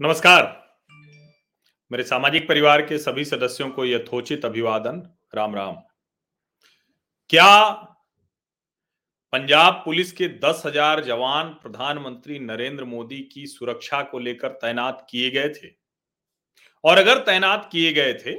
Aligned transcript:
नमस्कार। 0.00 0.44
मेरे 1.90 2.02
सामाजिक 2.04 2.46
परिवार 2.48 2.82
के 2.82 2.98
सभी 2.98 3.24
सदस्यों 3.24 3.68
को 3.70 3.84
यथोचित 3.84 4.44
अभिवादन। 4.44 5.00
राम 5.34 5.54
राम। 5.54 5.76
क्या 7.30 7.70
पंजाब 9.32 9.80
पुलिस 9.84 10.12
के 10.12 10.28
दस 10.38 10.62
हज़ार 10.66 11.02
जवान 11.04 11.48
प्रधानमंत्री 11.62 12.38
नरेंद्र 12.38 12.84
मोदी 12.84 13.18
की 13.32 13.46
सुरक्षा 13.46 14.02
को 14.02 14.18
लेकर 14.18 14.52
तैनात 14.56 15.06
किए 15.10 15.30
गए 15.30 15.48
थे? 15.48 15.70
और 16.84 16.98
अगर 16.98 17.22
तैनात 17.22 17.68
किए 17.72 17.92
गए 17.92 18.12
थे 18.16 18.38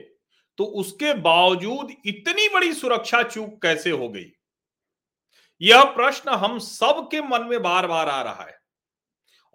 तो 0.60 0.66
उसके 0.76 1.14
बावजूद 1.21 1.91
इतनी 2.05 2.48
बड़ी 2.54 2.73
सुरक्षा 2.73 3.21
चूक 3.23 3.62
कैसे 3.62 3.89
हो 3.89 4.10
गई? 4.10 4.32
यह 5.62 5.84
प्रश्न 5.91 6.36
हम 6.36 6.57
सब 6.60 7.07
के 7.12 7.21
मन 7.21 7.48
में 7.49 7.62
बार 7.62 7.88
बार 7.88 8.10
आ 8.10 8.21
रहा 8.21 8.44
है। 8.44 8.57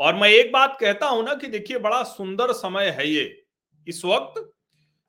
और 0.01 0.15
मैं 0.15 0.29
एक 0.29 0.53
बात 0.53 0.77
कहता 0.81 1.07
हूँ 1.07 1.25
ना 1.25 1.35
कि 1.35 1.47
देखिए, 1.47 1.79
बड़ा 1.79 2.03
सुंदर 2.03 2.53
समय 2.53 2.89
है 2.91 3.09
ये। 3.09 3.25
इस 3.87 4.05
वक्त 4.05 4.51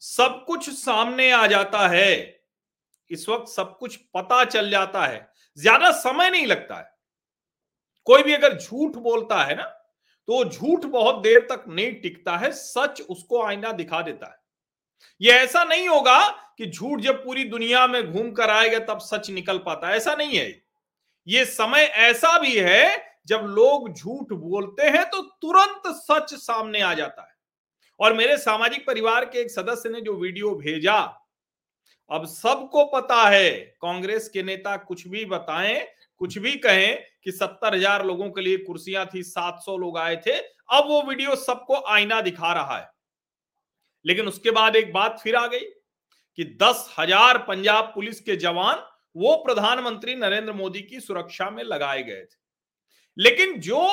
सब 0.01 0.43
कुछ 0.47 0.69
सामने 0.69 1.29
आ 1.31 1.45
जाता 1.47 1.87
है। 1.87 2.41
इस 3.11 3.27
वक्त 3.29 3.47
सब 3.47 3.77
कुछ 3.77 3.95
पता 4.13 4.43
चल 4.45 4.69
जाता 4.69 5.05
है। 5.05 5.27
ज़्यादा 5.57 5.91
समय 5.91 6.29
नहीं 6.29 6.45
लगता 6.47 6.75
है। 6.75 6.93
कोई 8.07 8.23
भी 8.23 8.33
अगर 8.33 8.57
झूठ 8.57 8.95
बोलता 8.97 9.43
है 9.43 9.55
ना 9.55 9.63
तो 10.27 10.43
झूठ 10.45 10.85
बहुत 10.85 11.21
देर 11.23 11.39
तक 11.41 11.63
नहीं 11.67 11.91
टिकता 11.93 12.37
है, 12.37 12.51
सच 12.51 13.01
उसको 13.01 13.41
आईना 13.43 13.71
दिखा 13.71 14.01
देता 14.01 14.27
है। 14.27 14.37
यह 15.21 15.35
ऐसा 15.35 15.63
नहीं 15.63 15.87
होगा 15.87 16.19
कि 16.57 16.65
झूठ 16.65 17.01
जब 17.01 17.23
पूरी 17.25 17.43
दुनिया 17.43 17.85
में 17.87 18.11
घूम 18.11 18.31
कर 18.31 18.49
आएगा 18.49 18.79
तब 18.85 18.99
सच 18.99 19.29
निकल 19.29 19.57
पाता 19.57 19.87
है। 19.87 19.95
ऐसा 19.95 20.15
नहीं 20.15 20.37
है। 20.37 20.47
ये 21.27 21.45
समय 21.45 21.83
ऐसा 21.83 22.37
भी 22.39 22.55
है 22.59 23.14
जब 23.27 23.45
लोग 23.49 23.91
झूठ 23.91 24.33
बोलते 24.33 24.87
हैं 24.87 25.03
तो 25.05 25.21
तुरंत 25.41 25.87
सच 25.97 26.33
सामने 26.35 26.81
आ 26.81 26.93
जाता 26.93 27.21
है। 27.21 27.33
और 27.99 28.13
मेरे 28.13 28.37
सामाजिक 28.37 28.85
परिवार 28.87 29.25
के 29.25 29.39
एक 29.39 29.51
सदस्य 29.51 29.89
ने 29.89 30.01
जो 30.01 30.13
वीडियो 30.15 30.53
भेजा, 30.55 30.97
अब 32.09 32.25
सबको 32.27 32.85
पता 32.87 33.21
है, 33.23 33.51
कांग्रेस 33.81 34.29
के 34.29 34.43
नेता 34.43 34.75
कुछ 34.79 35.07
भी 35.07 35.25
बताएँ, 35.25 35.85
कुछ 36.21 36.37
भी 36.37 36.55
कहें 36.57 36.97
कि 37.23 37.31
सत्तर 37.31 37.75
हज़ार 37.75 38.05
लोगों 38.05 38.29
के 38.29 38.41
लिए 38.41 38.57
कुर्सियाँ 38.59 39.05
थी, 39.05 39.23
सात 39.23 39.61
सौ 39.61 39.77
लोग 39.77 39.97
आए 39.97 40.15
थे, 40.17 40.31
अब 40.31 40.87
वो 40.87 41.01
वीडियो 41.03 41.35
सबको 41.37 41.81
आईना 41.87 42.21
दिखा 42.21 42.53
रहा 42.53 42.77
है। 42.77 42.89
लेकिन 44.05 44.27
उसके 44.27 44.51
बाद 44.51 44.75
एक 44.75 44.93
बात 44.93 45.19
फिर 45.19 45.35
आ 45.35 45.45
गई 45.47 45.65
कि 46.37 46.43
दस 46.61 46.87
हज़ार 46.99 47.37
पंजाब 47.39 47.91
पुलिस 47.95 48.19
के 48.19 48.35
जवान 48.37 48.83
वो 49.15 49.35
प्रधानमंत्री 49.37 50.15
नरेंद्र 50.15 50.53
मोदी 50.53 50.81
की 50.81 50.99
सुरक्षा 50.99 51.49
में 51.49 51.63
लगाए 51.63 52.01
गए 52.03 52.21
थे। 52.21 52.43
लेकिन 53.17 53.59
जो 53.61 53.87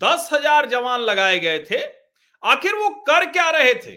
दस 0.00 0.28
हज़ार 0.32 0.66
जवान 0.68 1.00
लगाए 1.02 1.38
गए 1.38 1.58
थे, 1.60 1.78
आखिर 2.42 2.74
वो 2.74 2.88
कर 3.02 3.24
क्या 3.26 3.48
रहे 3.50 3.74
थे? 3.76 3.96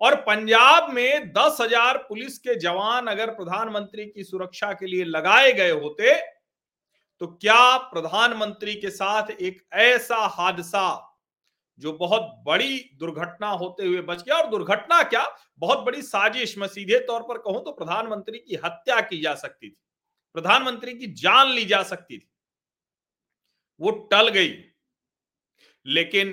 और 0.00 0.14
पंजाब 0.22 0.90
में 0.90 1.32
दस 1.32 1.56
हज़ार 1.60 1.96
पुलिस 1.98 2.38
के 2.38 2.54
जवान 2.56 3.06
अगर 3.06 3.30
प्रधानमंत्री 3.32 4.04
की 4.06 4.24
सुरक्षा 4.24 4.72
के 4.72 4.86
लिए 4.86 5.04
लगाए 5.06 5.52
गए 5.52 5.70
होते 5.72 6.14
तो 7.20 7.26
क्या 7.26 7.76
प्रधानमंत्री 7.84 8.74
के 8.74 8.90
साथ 8.90 9.30
एक 9.32 9.62
ऐसा 9.74 10.16
हादसा, 10.32 11.04
जो 11.78 11.92
बहुत 11.94 12.22
बड़ी 12.46 12.78
दुर्घटना 13.00 13.48
होते 13.48 13.86
हुए 13.86 14.00
बच 14.02 14.22
गया? 14.22 14.36
और 14.36 14.50
दुर्घटना 14.50 15.02
क्या? 15.04 15.26
बहुत 15.60 15.78
बड़ी 15.78 16.02
साजिश 16.02 16.56
मैं 16.58 16.68
सीधे 16.68 16.98
तौर 17.00 17.22
पर 17.22 17.38
कहूँ 17.40 17.64
तो 17.64 17.72
प्रधानमंत्री 17.72 18.38
की 18.38 18.58
हत्या 18.64 19.00
की 19.02 19.20
जा 19.20 19.34
सकती 19.36 19.68
थी। 19.68 19.76
प्रधानमंत्री 20.34 20.94
की 20.94 21.06
जान 21.14 21.50
ली 21.50 21.64
जा 21.64 21.82
सकती 21.84 22.18
थी। 22.18 22.28
वो 23.80 23.90
टल 24.12 24.28
गई। 24.28 24.54
लेकिन 25.86 26.32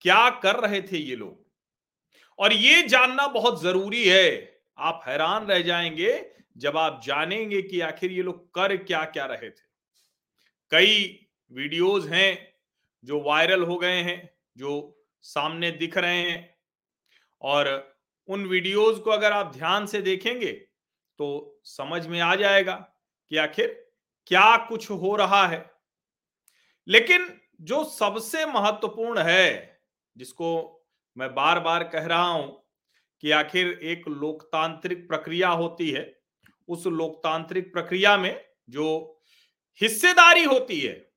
क्या 0.00 0.28
कर 0.30 0.56
रहे 0.56 0.82
थे 0.82 0.98
ये 0.98 1.16
लोग? 1.16 1.44
और 2.38 2.52
ये 2.52 2.82
जानना 2.82 3.26
बहुत 3.28 3.62
ज़रूरी 3.62 4.04
है। 4.08 4.60
आप 4.78 5.02
हैरान 5.06 5.46
रह 5.46 5.62
जाएँगे 5.62 6.32
जब 6.56 6.76
आप 6.76 7.00
जानेंगे 7.04 7.62
कि 7.62 7.80
आखिर 7.80 8.12
ये 8.12 8.22
लोग 8.22 8.54
कर 8.54 8.76
क्या 8.76 9.04
क्या 9.04 9.26
रहे 9.26 9.50
थे। 9.50 9.64
कई 10.72 11.26
वीडियोस 11.52 12.06
हैं 12.06 12.54
जो 13.04 13.20
वायरल 13.22 13.62
हो 13.62 13.76
गए 13.76 14.02
हैं, 14.02 14.30
जो 14.56 15.04
सामने 15.22 15.70
दिख 15.70 15.96
रहे 15.98 16.20
हैं। 16.22 16.56
और 17.42 17.96
उन 18.28 18.46
वीडियोस 18.46 18.98
को 18.98 19.10
अगर 19.10 19.32
आप 19.32 19.52
ध्यान 19.54 19.86
से 19.86 20.00
देखेंगे 20.02 20.52
तो 21.18 21.60
समझ 21.64 22.06
में 22.06 22.20
आ 22.20 22.34
जाएगा 22.34 22.74
कि 23.30 23.36
आखिर 23.36 23.68
क्या 24.26 24.56
कुछ 24.68 24.90
हो 24.90 25.16
रहा 25.16 25.46
है। 25.46 25.75
लेकिन 26.88 27.40
जो 27.60 27.84
सबसे 27.84 28.46
महत्वपूर्ण 28.46 29.18
है, 29.18 29.80
जिसको 30.16 30.82
मैं 31.16 31.34
बार 31.34 31.60
बार 31.60 31.84
कह 31.84 32.06
रहा 32.06 32.28
हूँ 32.28 32.64
कि 33.22 33.30
आखिर 33.30 33.66
एक 33.66 34.08
लोकतांत्रिक 34.08 35.08
प्रक्रिया 35.08 35.48
होती 35.48 35.90
है, 35.90 36.20
उस 36.68 36.86
लोकतांत्रिक 36.86 37.72
प्रक्रिया 37.72 38.16
में 38.16 38.44
जो 38.70 39.22
हिस्सेदारी 39.80 40.44
होती 40.44 40.80
है, 40.80 41.12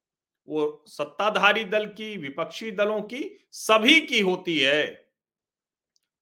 वो 0.47 0.83
सत्ताधारी 0.87 1.63
दल 1.63 1.85
की, 1.85 2.17
विपक्षी 2.17 2.71
दलों 2.71 3.01
की, 3.01 3.47
सभी 3.51 3.99
की 3.99 4.19
होती 4.19 4.59
है। 4.59 4.85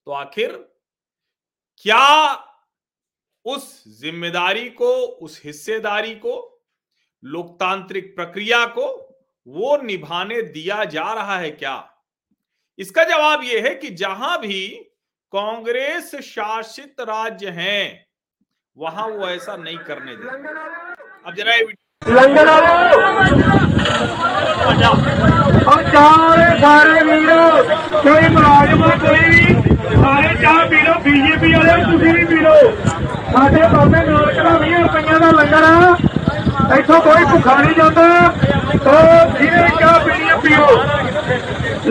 तो 0.05 0.11
आखिर 0.11 0.51
क्या 1.77 2.33
उस 3.45 3.83
ज़िम्मेदारी 3.87 4.69
को, 4.69 4.93
उस 4.95 5.41
हिस्सेदारी 5.45 6.15
को, 6.15 6.63
लोकतांत्रिक 7.23 8.15
प्रक्रिया 8.15 8.65
को 8.65 9.06
वो 9.47 9.77
निभाने 9.83 10.41
दिया 10.41 10.83
जा 10.83 11.11
रहा 11.13 11.37
है 11.37 11.49
क्या? 11.51 11.75
इसका 12.79 13.03
जवाब 13.03 13.43
यह 13.43 13.63
है 13.63 13.73
कि 13.75 13.89
जहाँ 13.89 14.37
भी 14.39 14.67
कांग्रेस 15.33 16.15
शासित 16.23 16.99
राज्य 16.99 17.49
हैं, 17.49 18.05
वहाँ 18.77 19.07
वो 19.07 19.27
ऐसा 19.27 19.55
नहीं 19.55 19.77
करने 19.77 20.15
दे 20.15 20.27
अब 21.25 21.35
जरा 21.35 21.55
मुलाजम 28.27 28.77
बीजेपी 31.03 31.49
लंगर 31.53 32.05
इतों 36.79 36.99
कोई 37.01 37.23
भुखा 37.25 37.55
नहीं 37.61 37.75
जाता। 37.75 38.05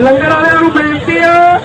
ਲੰਗਰ 0.06 0.30
ਵਾਲਿਆਂ 0.30 0.60
ਨੂੰ 0.60 0.70
ਬੇਨਤੀ 0.72 1.18
ਆ 1.18 1.60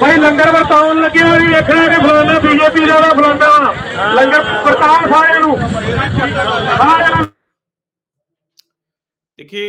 ਭਾਈ 0.00 0.16
ਲੰਗਰ 0.16 0.50
ਵਰਤਾਉਣ 0.52 1.00
ਲੱਗਿਆ 1.02 1.26
ਵੀ 1.32 1.46
ਵੇਖਣਾ 1.46 1.86
ਕਿ 1.88 1.98
ਫਲਾਣਾ 1.98 2.38
ਬੀਜੇਪੀ 2.38 2.86
ਦਾ 2.86 3.00
ਫਲਾਣਾ 3.10 3.72
ਲੰਗਰ 4.14 4.44
ਵਰਤਾਉਣ 4.64 5.12
ਸਾਰਿਆਂ 5.12 5.40
ਨੂੰ 5.40 5.58
ਸਾਰਿਆਂ 6.78 7.16
ਨੂੰ 7.16 7.28
देखिए 9.38 9.68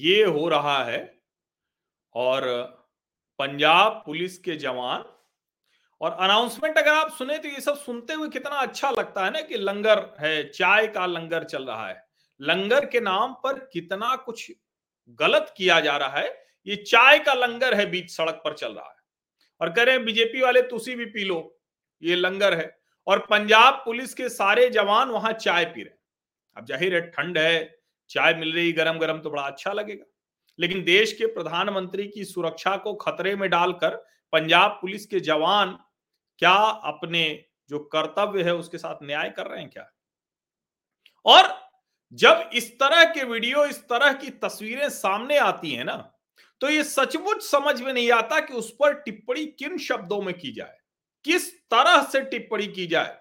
ये 0.00 0.16
हो 0.28 0.40
रहा 0.48 0.72
है 0.86 0.96
और 2.14 2.44
पंजाब 3.38 3.94
पुलिस 4.06 4.34
के 4.40 4.56
जवान 4.56 5.04
और 6.00 6.16
अनाउंसमेंट 6.20 6.78
अगर 6.78 6.92
आप 6.94 7.14
सुने 7.14 7.38
तो 7.38 7.48
ये 7.50 7.60
सब 7.60 7.78
सुनते 7.78 8.14
हुए 8.14 8.28
कितना 8.30 8.58
अच्छा 8.60 8.90
लगता 8.92 9.24
है 9.24 9.30
ना 9.30 9.40
कि 9.44 9.60
लंगर 9.60 10.02
है 10.18 10.34
चाय 10.50 10.86
का 10.96 11.06
लंगर 11.08 11.44
चल 11.46 11.64
रहा 11.64 11.86
है 11.86 11.96
लंगर 12.40 12.84
के 12.86 13.00
नाम 13.02 13.32
पर 13.42 13.58
कितना 13.72 14.14
कुछ 14.26 14.44
गलत 15.18 15.52
किया 15.56 15.80
जा 15.80 15.96
रहा 15.98 16.18
है 16.18 16.28
ये 16.67 16.75
चाय 16.77 17.19
का 17.19 17.33
लंगर 17.33 17.73
है 17.73 17.85
बीच 17.85 18.11
सड़क 18.11 18.41
पर 18.45 18.53
चल 18.53 18.73
रहा 18.73 18.87
है। 18.87 19.01
और 19.61 19.69
कह 19.69 19.83
रहे 19.83 19.95
हैं, 19.95 20.03
बीजेपी 20.05 20.41
वाले, 20.41 20.61
तुसी 20.61 20.95
भी 20.95 21.05
पी 21.05 21.23
लो, 21.23 21.59
ये 22.01 22.15
लंगर 22.15 22.53
है। 22.53 22.71
और 23.07 23.19
पंजाब 23.29 23.81
पुलिस 23.85 24.13
के 24.13 24.29
सारे 24.29 24.69
जवान 24.69 25.09
वहाँ 25.09 25.31
चाय 25.33 25.65
पी 25.65 25.83
रहे 25.83 25.95
अब 26.57 26.65
ज़ाहिर 26.65 26.93
है, 26.95 27.01
ठंड 27.01 27.37
है, 27.37 27.77
चाय 28.09 28.33
मिल 28.33 28.53
रही 28.53 28.71
गरम 28.71 28.97
गरम 28.99 29.19
तो 29.19 29.29
बड़ा 29.29 29.41
अच्छा 29.41 29.71
लगेगा। 29.73 30.05
लेकिन 30.59 30.83
देश 30.83 31.13
के 31.13 31.25
प्रधानमंत्री 31.25 32.07
की 32.07 32.25
सुरक्षा 32.25 32.75
को 32.77 32.93
खतरे 32.95 33.35
में 33.35 33.49
डालकर 33.49 33.95
पंजाब 34.33 34.77
पुलिस 34.81 35.05
के 35.05 35.19
जवान 35.19 35.77
क्या 36.41 36.53
अपने 36.85 37.23
जो 37.69 37.79
कर्तव्य 37.87 38.43
है, 38.43 38.53
उसके 38.55 38.77
साथ 38.77 39.03
न्याय 39.03 39.29
कर 39.29 39.47
रहे 39.47 39.59
हैं 39.61 39.69
क्या? 39.69 39.89
और 41.25 41.47
जब 42.13 42.49
इस 42.53 42.71
तरह 42.79 43.03
के 43.05 43.23
वीडियो, 43.23 43.65
इस 43.65 43.81
तरह 43.83 44.13
की 44.13 44.29
तस्वीरें 44.39 44.89
सामने 44.89 45.37
आती 45.39 45.71
है 45.71 45.83
ना 45.83 46.12
तो 46.63 46.69
ये 46.69 46.83
सचमुच 46.83 47.41
समझ 47.41 47.81
में 47.81 47.91
नहीं 47.93 48.11
आता 48.11 48.39
कि 48.39 48.53
उस 48.53 48.69
पर 48.71 48.93
टिप्पणी 48.95 49.45
किन 49.59 49.77
शब्दों 49.77 50.21
में 50.21 50.33
की 50.33 50.51
जाए 50.51 50.77
किस 51.25 51.49
तरह 51.71 52.03
से 52.03 52.21
टिप्पणी 52.21 52.67
की 52.67 52.85
जाए। 52.87 53.15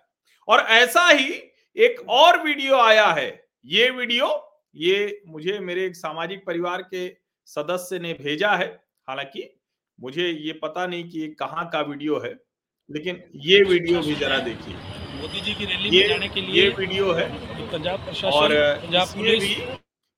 और 0.48 0.60
ऐसा 0.70 1.06
ही 1.08 1.32
एक 1.76 2.00
और 2.10 2.42
वीडियो 2.42 2.76
आया 2.76 3.06
है 3.08 3.26
ये 3.64 3.88
वीडियो 3.90 4.28
ये 4.76 5.22
मुझे 5.28 5.58
मेरे 5.60 5.86
एक 5.86 5.96
सामाजिक 5.96 6.44
परिवार 6.46 6.82
के 6.84 7.08
सदस्य 7.48 7.98
ने 7.98 8.12
भेजा 8.12 8.52
है। 8.52 8.68
हालाँकि 9.08 9.48
मुझे 9.98 10.28
ये 10.28 10.52
पता 10.62 10.86
नहीं 10.86 11.08
कि 11.10 11.20
ये 11.20 11.28
कहाँ 11.40 11.68
का 11.72 11.80
वीडियो 11.80 12.20
है 12.20 12.32
लेकिन 12.90 13.22
ये 13.44 13.62
वीडियो 13.64 14.00
भी 14.02 14.14
जरा 14.14 14.38
देखिए। 14.38 14.74
मोदी 15.20 15.40
जी 15.40 15.54
की 15.54 15.64
रैली 15.64 15.90
में 15.90 16.08
जाने 16.08 16.28
के 16.28 16.40
लिए 16.40 16.62
ये 16.62 16.68
वीडियो 16.78 17.12
है 17.12 17.28
पंजाब 17.68 17.98
और 17.98 18.04
प्रशासन 18.04 18.86
पंजाब 18.86 19.14
पुलिस 19.16 19.44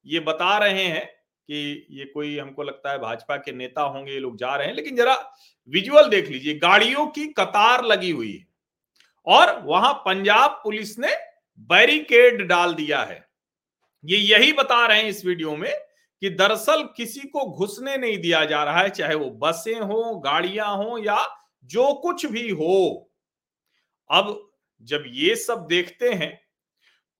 ये 0.06 0.20
बता 0.22 0.56
रहे 0.58 0.84
हैं 0.84 1.12
कि 1.48 1.86
ये 1.90 2.04
कोई 2.04 2.36
हमको 2.38 2.62
लगता 2.62 2.90
है 2.90 2.98
भाजपा 2.98 3.36
के 3.36 3.52
नेता 3.52 3.82
होंगे, 3.82 4.12
ये 4.12 4.18
लोग 4.20 4.36
जा 4.38 4.54
रहे 4.56 4.66
हैं, 4.66 4.74
लेकिन 4.74 4.96
जरा 4.96 5.14
विजुअल 5.70 6.08
देख 6.08 6.28
लीजिए, 6.28 6.54
गाड़ियों 6.54 7.06
की 7.08 7.26
कतार 7.38 7.84
लगी 7.84 8.10
हुई 8.10 8.32
है 8.32 8.46
और 9.26 9.60
वहाँ 9.62 9.92
पंजाब 10.06 10.60
पुलिस 10.64 10.98
ने 10.98 11.14
बैरिकेड 11.70 12.46
डाल 12.48 12.74
दिया 12.74 13.02
है। 13.02 13.24
ये 14.04 14.18
यही 14.18 14.52
बता 14.52 14.86
रहे 14.86 14.98
हैं 14.98 15.08
इस 15.08 15.24
वीडियो 15.26 15.56
में 15.56 15.72
कि 16.22 16.30
दरअसल 16.30 16.82
किसी 16.96 17.20
को 17.28 17.44
घुसने 17.48 17.96
नहीं 17.96 18.18
दिया 18.18 18.44
जा 18.44 18.62
रहा 18.64 18.80
है, 18.80 18.88
चाहे 18.90 19.14
वो 19.14 19.30
बसें 19.38 19.80
हो, 19.80 20.14
गाड़ियाँ 20.16 20.76
हो 20.76 20.98
या 20.98 21.18
जो 21.70 21.92
कुछ 21.94 22.26
भी 22.26 22.48
हो। 22.50 23.10
अब 24.10 24.50
जब 24.82 25.04
ये 25.08 25.34
सब 25.36 25.66
देखते 25.66 26.12
हैं 26.12 26.40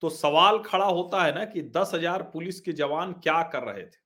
तो 0.03 0.09
सवाल 0.11 0.57
खड़ा 0.59 0.85
होता 0.85 1.23
है 1.23 1.33
ना 1.35 1.45
कि 1.45 1.61
दस 1.75 1.91
हज़ार 1.93 2.23
पुलिस 2.23 2.59
के 2.61 2.71
जवान 2.73 3.13
क्या 3.13 3.41
कर 3.43 3.63
रहे 3.63 3.83
थे? 3.83 4.03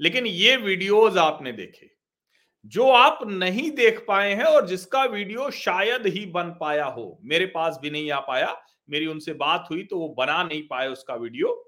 लेकिन 0.00 0.26
ये 0.26 0.56
वीडियोज़ 0.58 1.18
आपने 1.18 1.52
देखे, 1.52 1.90
जो 2.64 2.90
आप 2.90 3.18
नहीं 3.24 3.70
देख 3.72 4.04
पाए 4.08 4.32
हैं 4.34 4.44
और 4.44 4.66
जिसका 4.66 5.04
वीडियो 5.04 5.50
शायद 5.52 6.06
ही 6.06 6.24
बन 6.28 6.50
पाया 6.60 6.84
हो। 6.86 7.18
मेरे 7.24 7.46
पास 7.48 7.78
भी 7.82 7.90
नहीं 7.90 8.10
आ 8.10 8.20
पाया, 8.22 8.56
मेरी 8.88 9.06
उनसे 9.06 9.32
बात 9.34 9.66
हुई 9.70 9.82
तो 9.84 9.98
वो 9.98 10.08
बना 10.18 10.42
नहीं 10.42 10.62
पाए 10.62 10.88
उसका 10.88 11.14
वीडियो। 11.16 11.62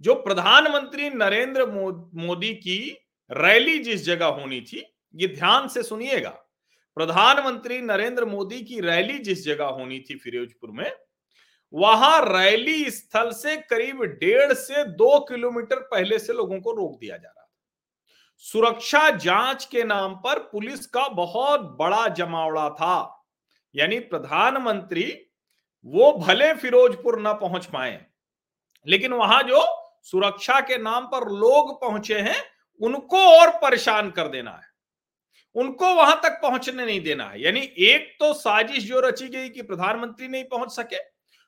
जो 0.00 0.14
प्रधानमंत्री 0.16 1.10
नरेंद्र 1.10 1.66
मोदी 1.66 2.54
की 2.56 2.78
रैली 3.30 3.78
जिस 3.80 4.04
जगह 4.04 4.26
होनी 4.26 4.60
थी, 4.62 4.84
ये 5.14 5.28
ध्यान 5.28 5.68
से 5.68 5.82
सुनिएगा। 5.82 6.30
प्रधानमंत्री 6.96 7.80
नरेंद्र 7.80 8.24
मोदी 8.24 8.60
की 8.62 8.80
रैली 8.80 9.18
जिस 9.20 9.44
जगह 9.44 9.66
होनी 9.66 9.98
थी 10.00 10.16
फिरोजपुर 10.16 10.70
में 10.70 10.90
वहाँ 11.72 12.20
रैली 12.26 12.90
स्थल 12.90 13.30
से 13.32 13.56
करीब 13.56 14.02
डेढ़ 14.02 14.52
से 14.52 14.84
दो 14.84 15.18
किलोमीटर 15.20 15.80
पहले 15.90 16.18
से 16.18 16.32
लोगों 16.32 16.60
को 16.60 16.72
रोक 16.72 16.98
दिया 17.00 17.16
जा 17.16 17.28
रहा 17.28 17.32
था। 17.34 17.48
सुरक्षा 18.44 19.08
जाँच 19.10 19.64
के 19.64 19.84
नाम 19.84 20.14
पर 20.16 20.38
पुलिस 20.42 20.86
का 20.86 21.06
बहुत 21.08 21.60
बड़ा 21.80 22.06
जमावड़ा 22.08 22.68
था। 22.70 23.24
यानी 23.74 23.98
प्रधानमंत्री 24.00 25.04
वो 25.86 26.12
भले 26.12 26.52
फिरोजपुर 26.54 27.20
न 27.20 27.32
पहुँच 27.32 27.66
पाए, 27.66 28.04
लेकिन 28.86 29.12
वहाँ 29.12 29.42
जो 29.42 29.64
सुरक्षा 30.02 30.60
के 30.60 30.78
नाम 30.78 31.06
पर 31.06 31.28
लोग 31.30 31.80
पहुँचे 31.80 32.18
हैं, 32.20 32.36
उनको 32.80 33.18
और 33.30 33.50
परेशान 33.62 34.10
कर 34.10 34.28
देना 34.28 34.50
है। 34.50 34.70
उनको 35.56 35.94
वहाँ 35.94 36.20
तक 36.22 36.38
पहुँचने 36.42 36.84
नहीं 36.86 37.00
देना 37.00 37.24
है। 37.24 37.42
यानी 37.42 37.60
एक 37.60 38.16
तो 38.20 38.32
साजिश 38.34 38.84
जो 38.84 39.00
रची 39.00 39.28
गई 39.28 39.48
कि 39.48 39.62
प्रधानमंत्री 39.62 40.28
नहीं 40.28 40.44
पहुँच 40.44 40.70
सके 40.70 40.96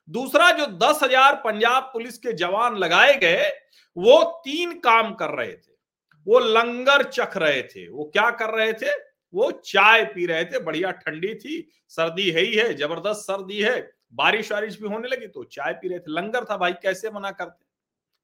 दूसरा 0.09 0.51
जो 0.51 0.65
दस 0.77 0.99
हज़ार 1.03 1.35
पंजाब 1.35 1.83
पुलिस 1.93 2.17
के 2.17 2.33
जवान 2.33 2.75
लगाए 2.77 3.15
गए, 3.15 3.49
वो 3.97 4.21
तीन 4.45 4.79
काम 4.79 5.13
कर 5.13 5.29
रहे 5.29 5.53
थे। 5.53 5.73
वो 6.27 6.39
लंगर 6.39 7.03
चख 7.03 7.37
रहे 7.37 7.61
थे। 7.63 7.87
वो 7.89 8.05
क्या 8.05 8.29
कर 8.31 8.53
रहे 8.55 8.73
थे? 8.73 8.91
वो 9.33 9.49
चाय 9.65 10.03
पी 10.05 10.25
रहे 10.25 10.45
थे। 10.45 10.59
बढ़िया 10.59 10.91
ठंडी 10.91 11.33
थी। 11.35 11.67
सर्दी 11.89 12.29
है 12.31 12.41
ही 12.41 12.55
है, 12.55 12.73
ज़बरदस्त 12.73 13.21
सर्दी 13.21 13.61
है। 13.61 13.79
बारिश 14.13 14.51
वारिश 14.51 14.79
भी 14.81 14.87
होने 14.87 15.07
लगी 15.07 15.27
तो 15.27 15.43
चाय 15.43 15.73
पी 15.73 15.87
रहे 15.87 15.99
थे। 15.99 16.11
लंगर 16.11 16.43
था 16.43 16.57
भाई, 16.57 16.73
कैसे 16.73 17.09
मना 17.09 17.31
करते? 17.31 17.65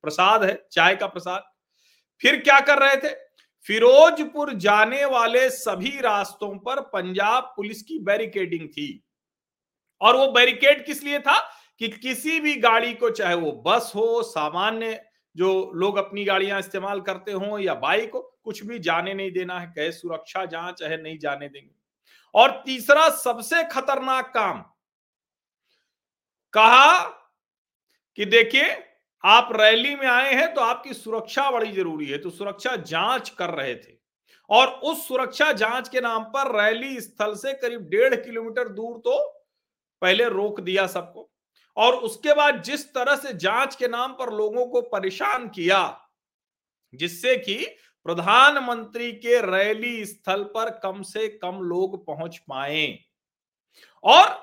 प्रसाद 0.03 0.43
है, 0.43 0.57
चाय 0.71 0.95
का 0.95 1.07
प्रसाद। 1.07 1.43
फिर 2.21 2.39
क्या 2.41 2.59
कर 2.59 2.79
रहे 2.79 2.95
थे? 2.97 3.13
फिरोजपुर 3.69 4.53
जाने 4.53 5.05
वाले 5.05 5.49
सभी 5.49 5.99
रास्तों 6.01 6.55
पर 6.57 6.79
पंजाब 6.89 7.53
पुलिस 7.55 7.81
की 7.81 7.97
बैरिकेडिंग 7.99 8.67
थी। 8.69 9.03
और 10.01 10.15
वो 10.17 10.27
बैरिकेड 10.27 10.85
किस 10.85 11.03
लिए 11.03 11.19
था? 11.19 11.37
कि 11.81 11.87
किसी 11.89 12.39
भी 12.39 12.55
गाड़ी 12.55 12.93
को, 12.93 13.09
चाहे 13.09 13.35
वो 13.35 13.51
बस 13.67 13.91
हो, 13.95 14.23
सामान्य 14.23 14.99
जो 15.35 15.71
लोग 15.75 15.97
अपनी 15.97 16.25
गाड़ियाँ 16.25 16.59
इस्तेमाल 16.59 17.01
करते 17.01 17.31
हो 17.31 17.59
या 17.59 17.73
बाइक 17.73 18.11
हो, 18.13 18.19
कुछ 18.43 18.63
भी 18.63 18.79
जाने 18.79 19.13
नहीं 19.13 19.31
देना 19.31 19.59
है, 19.59 19.67
कहे 19.67 19.91
सुरक्षा 19.91 20.45
जाँच 20.45 20.83
है 20.83 21.01
नहीं 21.03 21.17
जाने 21.19 21.49
देंगे। 21.49 21.71
और 22.35 22.51
तीसरा, 22.65 23.09
सबसे 23.09 23.63
खतरनाक 23.63 24.31
काम। 24.33 24.61
कहा 26.53 26.99
कि 28.17 28.25
देखिए, 28.25 28.77
आप 29.23 29.49
रैली 29.51 29.95
में 29.95 30.07
आए 30.07 30.33
हैं 30.33 30.53
तो 30.53 30.61
आपकी 30.61 30.93
सुरक्षा 30.93 31.51
बड़ी 31.51 31.71
ज़रूरी 31.71 32.05
है 32.05 32.17
तो 32.17 32.29
सुरक्षा 32.29 32.75
जाँच 32.75 33.29
कर 33.29 33.49
रहे 33.49 33.75
थे। 33.75 33.97
और 34.49 34.67
उस 34.67 35.07
सुरक्षा 35.07 35.51
जाँच 35.53 35.89
के 35.89 36.01
नाम 36.01 36.23
पर 36.23 36.55
रैली 36.61 37.01
स्थल 37.01 37.35
से 37.35 37.53
करीब 37.53 37.89
डेढ़ 37.89 38.15
किलोमीटर 38.15 38.69
दूर 38.69 38.97
तो 38.97 39.19
पहले 40.01 40.29
रोक 40.29 40.59
दिया 40.59 40.87
सबको 40.87 41.30
और 41.77 41.95
उसके 41.95 42.33
बाद 42.33 42.61
जिस 42.63 42.85
तरह 42.93 43.15
से 43.15 43.33
जाँच 43.33 43.75
के 43.75 43.87
नाम 43.87 44.13
पर 44.13 44.33
लोगों 44.33 44.65
को 44.65 44.81
परेशान 44.81 45.47
किया, 45.49 46.09
जिससे 46.93 47.35
कि 47.37 47.55
प्रधानमंत्री 48.05 49.11
के 49.11 49.41
रैली 49.41 50.05
स्थल 50.05 50.43
पर 50.43 50.69
कम 50.83 51.01
से 51.01 51.27
कम 51.43 51.59
लोग 51.61 52.05
पहुँच 52.05 52.37
पाए। 52.37 52.87
और 54.03 54.39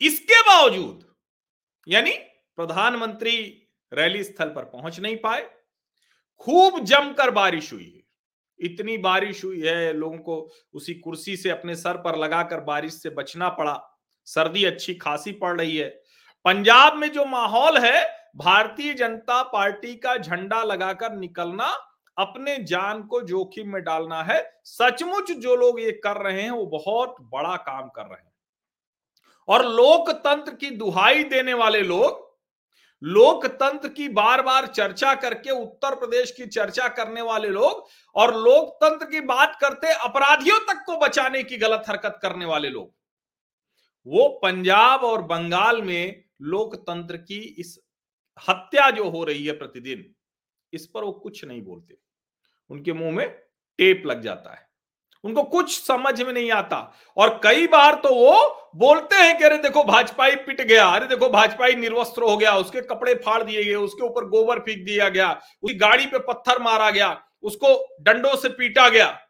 इसके 0.00 0.40
बावजूद, 0.40 1.04
यानी 1.88 2.12
प्रधानमंत्री 2.58 3.36
रैली 3.92 4.24
स्थल 4.24 4.48
पर 4.48 4.64
पहुँच 4.64 5.00
नहीं 5.00 5.16
पाए, 5.16 5.42
खूब 6.40 6.80
जमकर 6.80 7.30
बारिश 7.30 7.72
हुई 7.72 7.84
है। 7.84 8.02
इतनी 8.60 8.96
बारिश 8.98 9.44
हुई 9.44 9.60
है, 9.60 9.92
लोगों 9.92 10.18
को 10.18 10.50
उसी 10.74 10.94
कुर्सी 10.94 11.36
से 11.36 11.50
अपने 11.50 11.74
सर 11.76 11.96
पर 11.96 12.18
लगाकर 12.18 12.60
बारिश 12.60 12.94
से 12.94 13.10
बचना 13.10 13.48
पड़ा। 13.48 14.00
सर्दी 14.24 14.64
अच्छी 14.64 14.94
खासी 14.94 15.32
पड़ 15.32 15.60
रही 15.60 15.76
है 15.76 16.03
पंजाब 16.44 16.96
में 16.96 17.10
जो 17.12 17.24
माहौल 17.24 17.78
है, 17.78 18.04
भारतीय 18.36 18.94
जनता 18.94 19.42
पार्टी 19.42 19.94
का 19.94 20.16
झंडा 20.16 20.62
लगाकर 20.62 21.12
निकलना, 21.12 21.66
अपने 22.16 22.56
जान 22.58 23.02
को 23.02 23.20
जोखिम 23.20 23.68
में 23.68 23.82
डालना 23.82 24.22
है। 24.22 24.42
सचमुच 24.64 25.30
जो 25.32 25.56
लोग 25.56 25.80
ये 25.80 25.92
कर 26.04 26.16
रहे 26.16 26.42
हैं, 26.42 26.50
वो 26.50 26.66
बहुत 26.66 27.16
बड़ा 27.20 27.56
काम 27.56 27.88
कर 27.88 28.02
रहे 28.02 28.22
हैं। 28.22 28.32
और 29.48 29.64
लोकतंत्र 29.66 30.54
की 30.54 30.70
दुहाई 30.70 31.24
देने 31.24 31.54
वाले 31.54 31.80
लोग, 31.80 32.22
लोकतंत्र 33.02 33.88
की 33.88 34.08
बार 34.08 34.42
बार 34.42 34.66
चर्चा 34.66 35.14
करके, 35.14 35.50
उत्तर 35.50 35.94
प्रदेश 35.94 36.30
की 36.30 36.46
चर्चा 36.46 36.88
करने 36.88 37.22
वाले 37.22 37.48
लोग 37.48 37.88
और 38.16 38.34
लोकतंत्र 38.34 39.06
की 39.06 39.20
बात 39.22 39.58
करते 39.60 39.92
अपराधियों 39.94 40.58
तक 40.58 40.84
को 40.86 40.96
बचाने 40.96 41.42
की 41.42 41.56
गलत 41.56 41.84
हरकत 41.88 42.18
करने 42.22 42.44
वाले 42.44 42.68
लोग, 42.68 42.92
वो 44.06 44.28
पंजाब 44.42 45.04
और 45.04 45.22
बंगाल 45.22 45.82
में 45.82 46.23
लोकतंत्र 46.42 47.16
की 47.16 47.38
इस 47.38 47.80
हत्या 48.48 48.90
जो 48.90 49.08
हो 49.10 49.24
रही 49.24 49.46
है 49.46 49.52
प्रतिदिन, 49.52 50.14
इस 50.72 50.86
पर 50.86 51.04
वो 51.04 51.12
कुछ 51.12 51.44
नहीं 51.44 51.62
बोलते। 51.62 51.96
उनके 52.70 52.92
मुँह 52.92 53.12
में 53.12 53.28
टेप 53.78 54.02
लग 54.06 54.22
जाता 54.22 54.54
है। 54.54 54.68
उनको 55.24 55.42
कुछ 55.42 55.80
समझ 55.80 56.22
में 56.22 56.32
नहीं 56.32 56.50
आता। 56.50 56.94
और 57.16 57.40
कई 57.44 57.66
बार 57.66 57.94
तो 57.94 58.14
वो 58.14 58.70
बोलते 58.76 59.16
हैं 59.16 59.38
कि, 59.38 59.44
अरे 59.44 59.58
देखो, 59.58 59.84
भाजपाई 59.84 60.36
पिट 60.36 60.60
गया। 60.60 60.86
अरे 60.86 61.06
देखो, 61.06 61.28
भाजपाई 61.28 61.74
निर्वस्त्र 61.74 62.22
हो 62.22 62.36
गया। 62.36 62.56
उसके 62.56 62.80
कपड़े 62.80 63.14
फाड़ 63.14 63.42
दिए 63.42 63.64
गए। 63.64 63.74
उसके 63.74 64.04
ऊपर 64.04 64.24
गोबर 64.24 64.58
फेंक 64.58 64.84
दिया 64.84 65.08
गया। 65.08 65.32
उसकी 65.62 65.74
गाड़ी 65.74 66.06
पे 66.06 66.18
पत्थर 66.18 66.62
मारा 66.62 66.90
गया। 66.90 67.24
उसको 67.42 67.96
डंडों 68.00 68.36
से 68.36 68.48
पीटा 68.48 68.88
गया। 68.88 69.20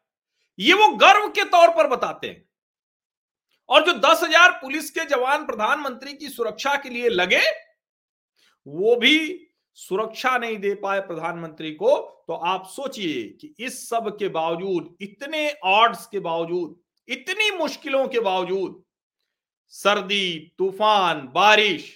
ये 0.59 0.73
वो 0.73 0.89
गर्व 0.89 1.29
के 1.29 1.45
तौर 1.45 1.69
पर 1.69 1.87
बताते 1.87 2.29
हैं। 2.29 2.44
और 3.69 3.85
जो 3.87 3.93
दस 4.01 4.23
हज़ार 4.23 4.51
पुलिस 4.61 4.91
के 4.91 5.05
जवान 5.07 5.45
प्रधानमंत्री 5.47 6.13
की 6.15 6.29
सुरक्षा 6.29 6.75
के 6.77 6.91
लिए 6.91 7.09
लगे, 7.11 7.41
वो 8.67 8.97
भी 8.97 9.49
सुरक्षा 9.79 10.37
नहीं 10.39 10.57
दे 10.59 10.75
पाए 10.77 11.01
प्रधानमंत्री 11.03 11.71
को 11.73 11.97
तो 12.29 12.35
आप 12.35 12.67
सोचिए 12.67 13.23
कि 13.41 13.55
इस 13.61 13.89
सब 13.89 14.09
के 14.19 14.29
बावजूद, 14.31 14.97
इतने 15.01 15.51
ऑर्ड्स 15.65 16.07
के 16.07 16.21
बावजूद, 16.21 16.77
इतनी 17.09 17.51
मुश्किलों 17.57 18.07
के 18.09 18.21
बावजूद, 18.21 18.83
सर्दी, 19.73 20.55
तूफ़ान, 20.59 21.21
बारिश, 21.35 21.91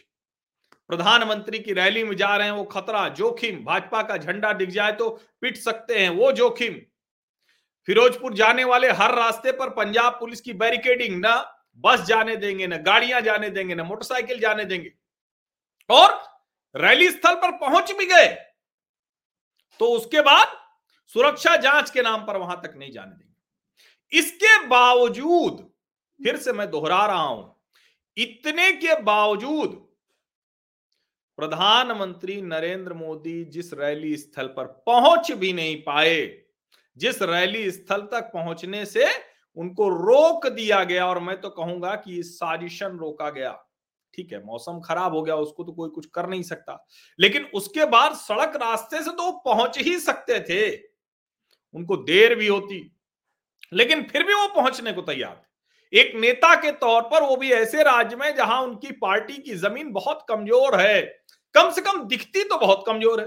प्रधानमंत्री 0.90 1.58
की 1.58 1.72
रैली 1.74 2.02
में 2.04 2.16
जा 2.16 2.34
रहे 2.36 2.46
हैं, 2.46 2.54
वो 2.54 2.64
खतरा, 2.66 3.08
जोखिम, 3.10 3.64
भाजपा 3.64 4.02
का 4.02 4.16
झंडा 4.16 4.52
दिख 4.52 4.70
जाए 4.70 4.92
तो 4.92 5.08
पिट 5.40 5.56
सकते 5.58 5.98
हैं 5.98 6.10
वो 6.10 6.32
जोखिम। 6.32 6.74
फिरोजपुर 7.88 8.34
जाने 8.34 8.64
वाले 8.64 8.90
हर 8.92 9.14
रास्ते 9.14 9.52
पर 9.52 9.70
पंजाब 9.72 10.12
पुलिस 10.12 10.40
की 10.40 10.52
बैरिकेडिंग 10.54 11.18
ना। 11.18 11.36
बस 11.76 12.00
जाने 12.00 12.36
देंगे, 12.36 12.66
ना 12.66 12.76
गाड़ियाँ 12.78 13.20
जाने 13.20 13.50
देंगे, 13.50 13.74
ना 13.74 13.84
मोटरसाइकिल 13.84 14.40
जाने 14.40 14.64
देंगे। 14.64 14.92
और 15.90 16.22
रैली 16.74 17.10
स्थल 17.10 17.34
पर 17.34 17.56
पहुँच 17.58 17.92
भी 17.92 18.06
गए। 18.06 18.26
तो 19.80 19.86
उसके 19.88 20.20
बाद 20.20 20.56
सुरक्षा 21.14 21.56
जाँच 21.56 21.90
के 21.90 22.02
नाम 22.02 22.26
पर 22.26 22.36
वहाँ 22.36 22.60
तक 22.60 22.74
नहीं 22.76 22.90
जाने 22.92 23.10
देंगे। 23.10 24.18
इसके 24.18 24.66
बावजूद, 24.66 25.68
फिर 26.20 26.36
से 26.36 26.52
मैं 26.52 26.70
दोहरा 26.70 27.04
रहा 27.06 27.22
हूँ, 27.22 27.54
इतने 28.16 28.70
के 28.72 29.00
बावजूद 29.02 29.84
प्रधानमंत्री 31.38 32.40
नरेंद्र 32.42 32.94
मोदी 32.94 33.44
जिस 33.44 33.72
रैली 33.72 34.16
स्थल 34.16 34.46
पर 34.46 34.66
पहुँच 34.86 35.30
भी 35.32 35.52
नहीं 35.52 35.76
पाए, 35.82 36.44
जिस 36.96 37.22
रैली 37.22 37.70
स्थल 37.70 38.00
तक 38.02 38.30
पहुँचने 38.34 38.84
से 38.86 39.06
उनको 39.58 39.88
रोक 39.88 40.46
दिया 40.48 40.82
गया 40.84 41.06
और 41.06 41.18
मैं 41.20 41.40
तो 41.40 41.48
कहूँगा 41.50 41.94
कि 41.96 42.22
साजिशन 42.22 42.96
रोका 42.96 43.30
गया। 43.30 43.50
ठीक 44.14 44.32
है, 44.32 44.44
मौसम 44.44 44.80
खराब 44.80 45.14
हो 45.14 45.22
गया, 45.22 45.34
उसको 45.36 45.64
तो 45.64 45.72
कोई 45.72 45.88
कुछ 45.90 46.06
कर 46.06 46.28
नहीं 46.28 46.42
सकता। 46.42 46.84
लेकिन 47.18 47.44
उसके 47.54 47.84
बाद 47.86 48.14
सड़क 48.16 48.56
रास्ते 48.56 49.02
से 49.02 49.10
तो 49.12 49.30
पहुँच 49.44 49.78
ही 49.78 49.98
सकते 49.98 50.40
थे। 50.40 50.70
उनको 51.74 51.96
देर 51.98 52.34
भी 52.34 52.46
होती, 52.46 52.80
लेकिन 53.72 54.02
फिर 54.02 54.22
भी 54.22 54.34
वो 54.34 54.46
पहुँचने 54.54 54.92
को 54.92 55.02
तैयार 55.02 55.34
थे। 55.34 55.46
एक 55.92 56.14
नेता 56.16 56.54
के 56.54 56.70
तौर 56.74 57.02
पर 57.02 57.22
वो 57.22 57.36
भी 57.36 57.50
ऐसे 57.52 57.82
राज्य 57.82 58.16
में 58.16 58.34
जहाँ 58.36 58.60
उनकी 58.62 58.92
पार्टी 58.94 59.34
की 59.34 59.54
ज़मीन 59.56 59.92
बहुत 59.92 60.24
कमज़ोर 60.28 60.80
है। 60.80 61.02
कम 61.54 61.70
से 61.70 61.80
कम 61.80 62.02
दिखती 62.04 62.44
तो 62.44 62.58
बहुत 62.58 62.84
कमज़ोर 62.86 63.20
है। 63.20 63.26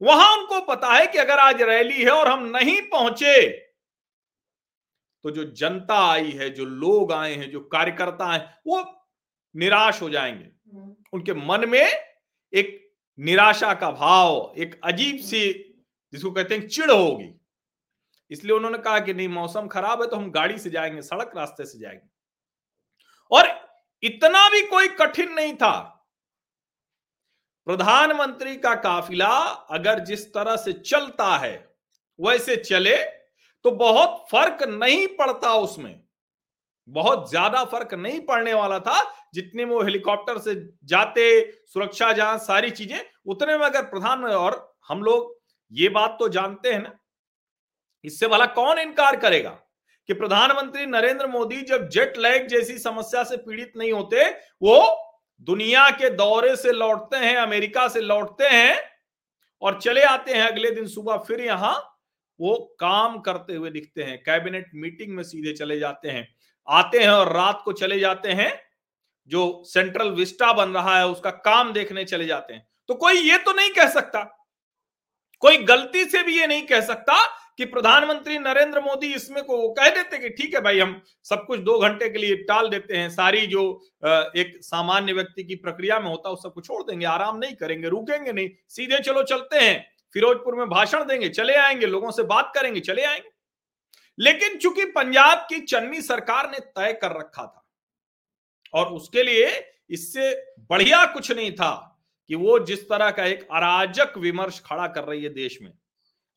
वहाँ 0.00 0.36
उनको 0.36 0.60
पता 0.66 0.92
है 0.92 1.06
कि 1.06 1.18
अगर 1.18 1.38
आज 1.38 1.62
रैली 1.62 2.02
है 2.02 2.10
और 2.10 2.28
हम 2.28 2.44
नहीं 2.48 2.80
पहुँचे 2.84 3.48
तो 5.24 5.30
जो 5.30 5.44
जनता 5.52 5.98
आई 6.12 6.30
है 6.30 6.50
जो 6.50 6.64
लोग 6.64 7.12
आए 7.12 7.34
हैं 7.34 7.50
जो 7.50 7.60
कार्यकर्ता 7.60 8.32
हैं 8.32 8.60
वो 8.66 8.82
निराश 9.54 10.02
हो 10.02 10.10
जाएँगे। 10.10 10.50
उनके 11.12 11.34
मन 11.34 11.68
में 11.68 11.86
एक 12.52 12.78
निराशा 13.18 13.74
का 13.74 13.90
भाव 13.90 14.54
एक 14.58 14.80
अजीब 14.84 15.16
सी 15.16 15.52
जिसको 16.12 16.30
कहते 16.30 16.54
हैं 16.54 16.68
चिड़ 16.68 16.90
होगी। 16.90 17.34
इसलिए 18.30 18.56
उन्होंने 18.56 18.78
कहा 18.78 18.98
कि 18.98 19.14
नहीं 19.14 19.28
मौसम 19.28 19.66
खराब 19.66 20.02
है 20.02 20.08
तो 20.08 20.16
हम 20.16 20.30
गाड़ी 20.30 20.58
से 20.58 20.70
जाएँगे 20.70 21.02
सड़क 21.02 21.32
रास्ते 21.36 21.64
से 21.64 21.78
जाएँगे। 21.78 22.08
और 23.30 23.48
इतना 24.02 24.48
भी 24.48 24.60
कोई 24.66 24.88
कठिन 24.88 25.32
नहीं 25.32 25.54
था। 25.54 25.78
प्रधानमंत्री 27.66 28.56
का 28.56 28.74
काफिला 28.74 29.28
अगर 29.70 29.98
जिस 29.98 30.26
तरह 30.34 30.56
से 30.56 30.72
चलता 30.72 31.36
है 31.36 31.52
वैसे 32.18 32.56
चले 32.56 32.96
तो 33.64 33.70
बहुत 33.72 34.24
फ़र्क 34.30 34.62
नहीं 34.64 35.06
पड़ता 35.16 35.54
उसमें। 35.56 36.00
बहुत 36.88 37.28
ज़्यादा 37.30 37.64
फ़र्क 37.64 37.94
नहीं 37.94 38.20
पड़ने 38.22 38.54
वाला 38.54 38.78
था। 38.78 39.02
जितने 39.34 39.64
में 39.64 39.74
वो 39.74 39.82
हेलीकॉप्टर 39.82 40.38
से 40.38 40.54
जाते, 40.84 41.40
सुरक्षा 41.66 42.12
जहाँ 42.12 42.38
सारी 42.40 42.70
चीज़ें, 42.70 43.00
उतने 43.26 43.56
में 43.58 43.64
अगर 43.66 43.82
प्रधान 43.84 44.24
और 44.26 44.74
हम 44.88 45.02
लोग 45.02 45.38
ये 45.72 45.88
बात 45.90 46.16
तो 46.18 46.28
जानते 46.28 46.72
हैं 46.72 46.82
ना, 46.82 46.92
इससे 48.04 48.28
भला 48.28 48.46
कौन 48.48 48.78
इनकार 48.78 49.16
करेगा 49.16 49.50
कि 50.08 50.14
प्रधानमंत्री 50.14 50.86
नरेंद्र 50.86 51.26
मोदी 51.28 51.60
जब 51.62 51.88
जेट 51.88 52.16
लैग 52.18 52.46
जैसी 52.48 52.78
समस्या 52.78 53.22
से 53.24 53.36
पीड़ित 53.38 53.72
नहीं 53.76 53.92
होते, 53.92 54.24
वो 54.62 55.06
दुनिया 55.48 55.88
के 55.90 56.10
दौरे 56.12 56.54
से 56.56 56.72
लौटते 56.72 57.16
हैं, 57.16 57.36
अमेरिका 57.36 57.86
से 57.88 58.00
लौटते 58.00 58.44
हैं 58.46 58.80
और 59.62 59.80
चले 59.80 60.02
आते 60.04 60.32
हैं 60.32 60.42
अगले 60.42 60.70
दिन 60.70 60.86
सुबह 60.88 61.16
फिर 61.18 61.40
यहाँ 61.40 61.74
वो 62.40 62.56
काम 62.80 63.18
करते 63.20 63.54
हुए 63.54 63.70
दिखते 63.70 64.02
हैं, 64.02 64.18
कैबिनेट 64.18 64.70
मीटिंग 64.76 65.14
में 65.16 65.22
सीधे 65.24 65.52
चले 65.54 65.78
जाते 65.78 66.08
हैं, 66.08 66.26
आते 66.68 66.98
हैं 66.98 67.08
और 67.08 67.32
रात 67.32 67.62
को 67.64 67.72
चले 67.74 67.98
जाते 68.00 68.32
हैं, 68.32 68.52
जो 69.30 69.62
सेंट्रल 69.66 70.10
विस्टा 70.12 70.52
बन 70.52 70.70
रहा 70.70 70.98
है, 70.98 71.06
उसका 71.08 71.30
काम 71.30 71.72
देखने 71.72 72.04
चले 72.06 72.26
जाते 72.26 72.54
हैं। 72.54 72.66
तो 72.88 72.94
कोई 72.96 73.20
ये 73.20 73.36
तो 73.38 73.52
नहीं 73.52 73.70
कह 73.72 73.88
सकता, 73.90 74.22
कोई 75.42 75.58
गलती 75.58 76.04
से 76.04 76.22
भी 76.22 76.38
ये 76.38 76.46
नहीं 76.46 76.62
कह 76.66 76.80
सकता 76.82 77.14
कि 77.58 77.64
प्रधानमंत्री 77.66 78.38
नरेंद्र 78.38 78.80
मोदी 78.80 79.12
इसमें 79.14 79.42
को 79.44 79.68
कह 79.72 79.88
देते 79.90 80.18
कि 80.18 80.28
ठीक 80.30 80.54
है 80.54 80.60
भाई, 80.60 80.78
हम 80.78 81.00
सब 81.24 81.44
कुछ 81.46 81.60
दो 81.60 81.78
घंटे 81.78 82.08
के 82.08 82.18
लिए 82.18 82.36
टाल 82.44 82.68
देते 82.68 82.96
हैं, 82.96 83.08
सारी 83.10 83.46
जो 83.46 83.62
एक 84.02 84.58
सामान्य 84.62 85.12
व्यक्ति 85.12 85.44
की 85.44 85.54
प्रक्रिया 85.56 85.98
में 86.00 86.08
होता 86.08 86.28
है 86.28 86.34
उस 86.34 86.42
सबको 86.42 86.60
छोड़ 86.60 86.82
देंगे, 86.82 87.06
आराम 87.06 87.38
नहीं 87.38 87.54
करेंगे, 87.54 87.88
रुकेंगे 87.88 88.32
नहीं, 88.32 88.48
सीधे 88.68 88.98
चलो 89.00 89.22
चलते 89.24 89.58
हैं। 89.58 89.84
फिरोजपुर 90.14 90.54
में 90.54 90.68
भाषण 90.68 91.04
देंगे, 91.04 91.28
चले 91.28 91.54
आएँगे, 91.54 91.86
लोगों 91.86 92.10
से 92.10 92.22
बात 92.22 92.52
करेंगे, 92.54 92.80
चले 92.80 93.02
आएँगे। 93.02 93.30
लेकिन 94.18 94.56
चूँकि 94.58 94.84
पंजाब 94.86 95.46
की 95.48 95.60
चन्नी 95.60 96.00
सरकार 96.02 96.50
ने 96.50 96.58
तय 96.58 96.92
कर 96.92 97.16
रखा 97.18 97.42
था, 97.42 97.64
और 98.74 98.86
उसके 98.86 99.22
लिए 99.22 99.48
इससे 99.90 100.32
बढ़िया 100.60 101.04
कुछ 101.04 101.30
नहीं 101.32 101.52
था 101.52 101.72
कि 102.30 102.34
वो 102.34 102.58
जिस 102.58 102.88
तरह 102.88 103.10
का 103.10 103.24
एक 103.24 103.46
अराजक 103.52 104.18
विमर्श 104.18 104.60
खड़ा 104.66 104.86
कर 104.86 105.04
रही 105.04 105.22
है 105.22 105.28
देश 105.28 105.58
में, 105.62 105.72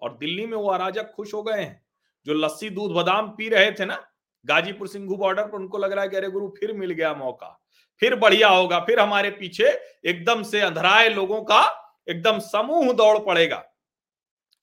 और 0.01 0.17
दिल्ली 0.17 0.45
में 0.45 0.57
वो 0.57 0.69
अराजक 0.69 1.11
खुश 1.11 1.33
हो 1.33 1.43
गए 1.43 1.61
हैं, 1.61 1.81
जो 2.25 2.33
लस्सी, 2.33 2.69
दूध, 2.69 2.91
बादाम 2.91 3.29
पी 3.29 3.49
रहे 3.49 3.71
थे 3.71 3.85
ना, 3.85 4.03
गाजीपुर 4.45 4.87
सिंघू 4.87 5.15
बॉर्डर 5.15 5.43
पर 5.43 5.57
उनको 5.57 5.77
लग 5.77 5.91
रहा 5.91 6.03
है 6.03 6.09
कि 6.09 6.17
अरे 6.17 6.29
गुरु, 6.29 6.47
फिर 6.49 6.73
मिल 6.73 6.91
गया 6.91 7.13
मौका, 7.13 7.59
फिर 8.01 8.15
बढ़िया 8.15 8.47
होगा, 8.47 8.79
फिर 8.79 8.99
हमारे 8.99 9.29
पीछे 9.31 9.69
एकदम 10.05 10.43
से 10.43 10.61
अंधराए 10.61 11.09
लोगों 11.09 11.41
का 11.41 11.61
एकदम 12.07 12.39
समूह 12.39 12.91
दौड़ 12.93 13.17
पड़ेगा। 13.19 13.63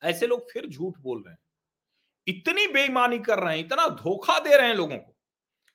ऐसे 0.02 0.26
लोग 0.26 0.50
फिर 0.52 0.66
झूठ 0.66 0.98
बोल 0.98 1.18
रहे 1.18 1.32
हैं। 1.32 1.38
इतनी 2.26 2.66
बेईमानी 2.66 3.18
कर 3.18 3.38
रहे 3.38 3.56
हैं, 3.56 3.64
इतना 3.64 3.86
धोखा 3.88 4.38
दे 4.38 4.56
रहे 4.56 4.68
हैं 4.68 4.74
लोगों 4.74 4.96
को। 4.96 5.16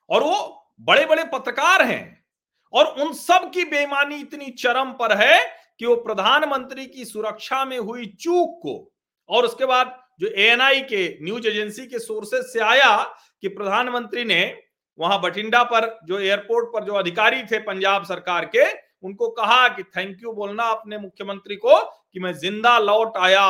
और 0.09 0.23
वो 0.23 0.61
बड़े 0.79 1.05
बड़े 1.05 1.23
पत्रकार 1.23 1.81
हैं 1.81 2.25
और 2.73 2.85
उन 2.85 3.13
सब 3.13 3.51
की 3.53 3.65
बेईमानी 3.65 4.15
इतनी 4.15 4.49
चरम 4.51 4.91
पर 4.91 5.17
है 5.17 5.39
कि 5.79 5.85
वो 5.85 5.95
प्रधानमंत्री 5.95 6.85
की 6.85 7.05
सुरक्षा 7.05 7.63
में 7.65 7.77
हुई 7.77 8.05
चूक 8.05 8.59
को 8.63 8.93
और 9.29 9.45
उसके 9.45 9.65
बाद 9.65 9.99
जो 10.19 10.27
एएनआई 10.27 10.81
के, 10.81 11.23
न्यूज़ 11.23 11.47
एजेंसी 11.47 11.85
के 11.87 11.99
सोर्सेज 11.99 12.45
से 12.45 12.59
आया 12.59 13.03
कि 13.41 13.47
प्रधानमंत्री 13.47 14.23
ने 14.23 14.61
वहाँ 14.99 15.21
बठिंडा 15.21 15.63
पर 15.63 15.87
जो 16.05 16.19
एयरपोर्ट 16.19 16.67
पर 16.67 16.83
जो 16.83 16.93
अधिकारी 16.93 17.43
थे 17.43 17.59
पंजाब 17.59 18.03
सरकार 18.05 18.45
के 18.45 18.63
उनको 19.05 19.29
कहा 19.31 19.67
कि 19.67 19.83
थैंक 19.85 20.23
यू 20.23 20.33
बोलना 20.33 20.63
अपने 20.71 20.97
मुख्यमंत्री 20.97 21.55
को 21.55 21.79
कि 21.81 22.19
मैं 22.19 22.33
ज़िंदा 22.33 22.77
लौट 22.79 23.17
आया। 23.17 23.45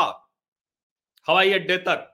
हवाई 1.28 1.54
अड्डे 1.54 1.78
तक 1.78 2.12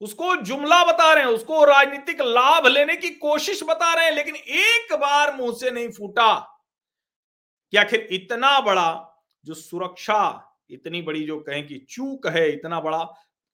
उसको 0.00 0.34
जुमला 0.36 0.82
बता 0.84 1.12
रहे 1.12 1.24
हैं, 1.24 1.30
उसको 1.30 1.64
राजनीतिक 1.64 2.20
लाभ 2.20 2.66
लेने 2.66 2.96
की 2.96 3.10
कोशिश 3.10 3.62
बता 3.62 3.92
रहे 3.94 4.04
हैं, 4.04 4.12
लेकिन 4.12 4.34
एक 4.36 4.92
बार 4.92 5.34
मुँह 5.36 5.52
से 5.52 5.70
नहीं 5.70 5.88
फूटा। 5.88 6.34
कि 7.72 7.76
आखिर 7.76 8.08
इतना 8.12 8.58
बड़ा 8.60 8.90
जो 9.46 9.54
सुरक्षा, 9.54 10.50
इतनी 10.70 11.02
बड़ी 11.02 11.24
जो 11.24 11.38
कहें 11.40 11.66
कि 11.66 11.78
चूक 11.90 12.26
है, 12.26 12.50
इतना 12.52 12.80
बड़ा, 12.80 13.02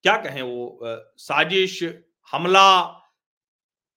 क्या 0.05 0.17
कहें 0.17 0.43
वो 0.43 0.79
साजिश, 1.19 1.83
हमला, 2.33 2.83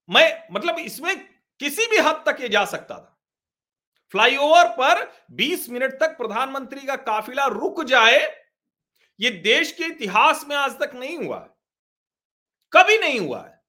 मैं 0.10 0.48
मतलब 0.52 0.80
इसमें 0.80 1.16
किसी 1.60 1.86
भी 1.88 1.98
हद 1.98 2.24
तक 2.26 2.38
ये 2.42 2.50
जा 2.50 2.64
सकता 2.66 2.96
था। 2.96 3.13
फ्लाईओवर 4.14 4.68
पर 4.68 5.14
20 5.32 5.70
मिनट 5.70 6.00
तक 6.00 6.18
प्रधानमंत्री 6.18 6.82
का 6.82 6.96
काफिला 6.96 7.46
रुक 7.46 7.84
जाए, 7.84 8.46
ये 9.20 9.30
देश 9.30 9.72
के 9.72 9.84
इतिहास 9.84 10.46
में 10.48 10.56
आज 10.56 10.72
तक 10.72 10.92
नहीं 10.96 11.18
हुआ 11.18 11.40
है। 11.40 11.50
कभी 12.74 12.98
नहीं 12.98 13.20
हुआ 13.20 13.42
है। 13.42 13.64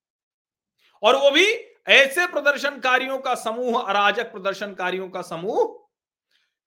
और 1.02 1.16
वो 1.16 1.30
भी 1.30 1.46
ऐसे 1.88 2.26
प्रदर्शनकारियों 2.26 3.18
का 3.18 3.34
समूह, 3.34 3.82
अराजक 3.82 4.32
प्रदर्शनकारियों 4.32 5.08
का 5.08 5.22
समूह, 5.22 5.88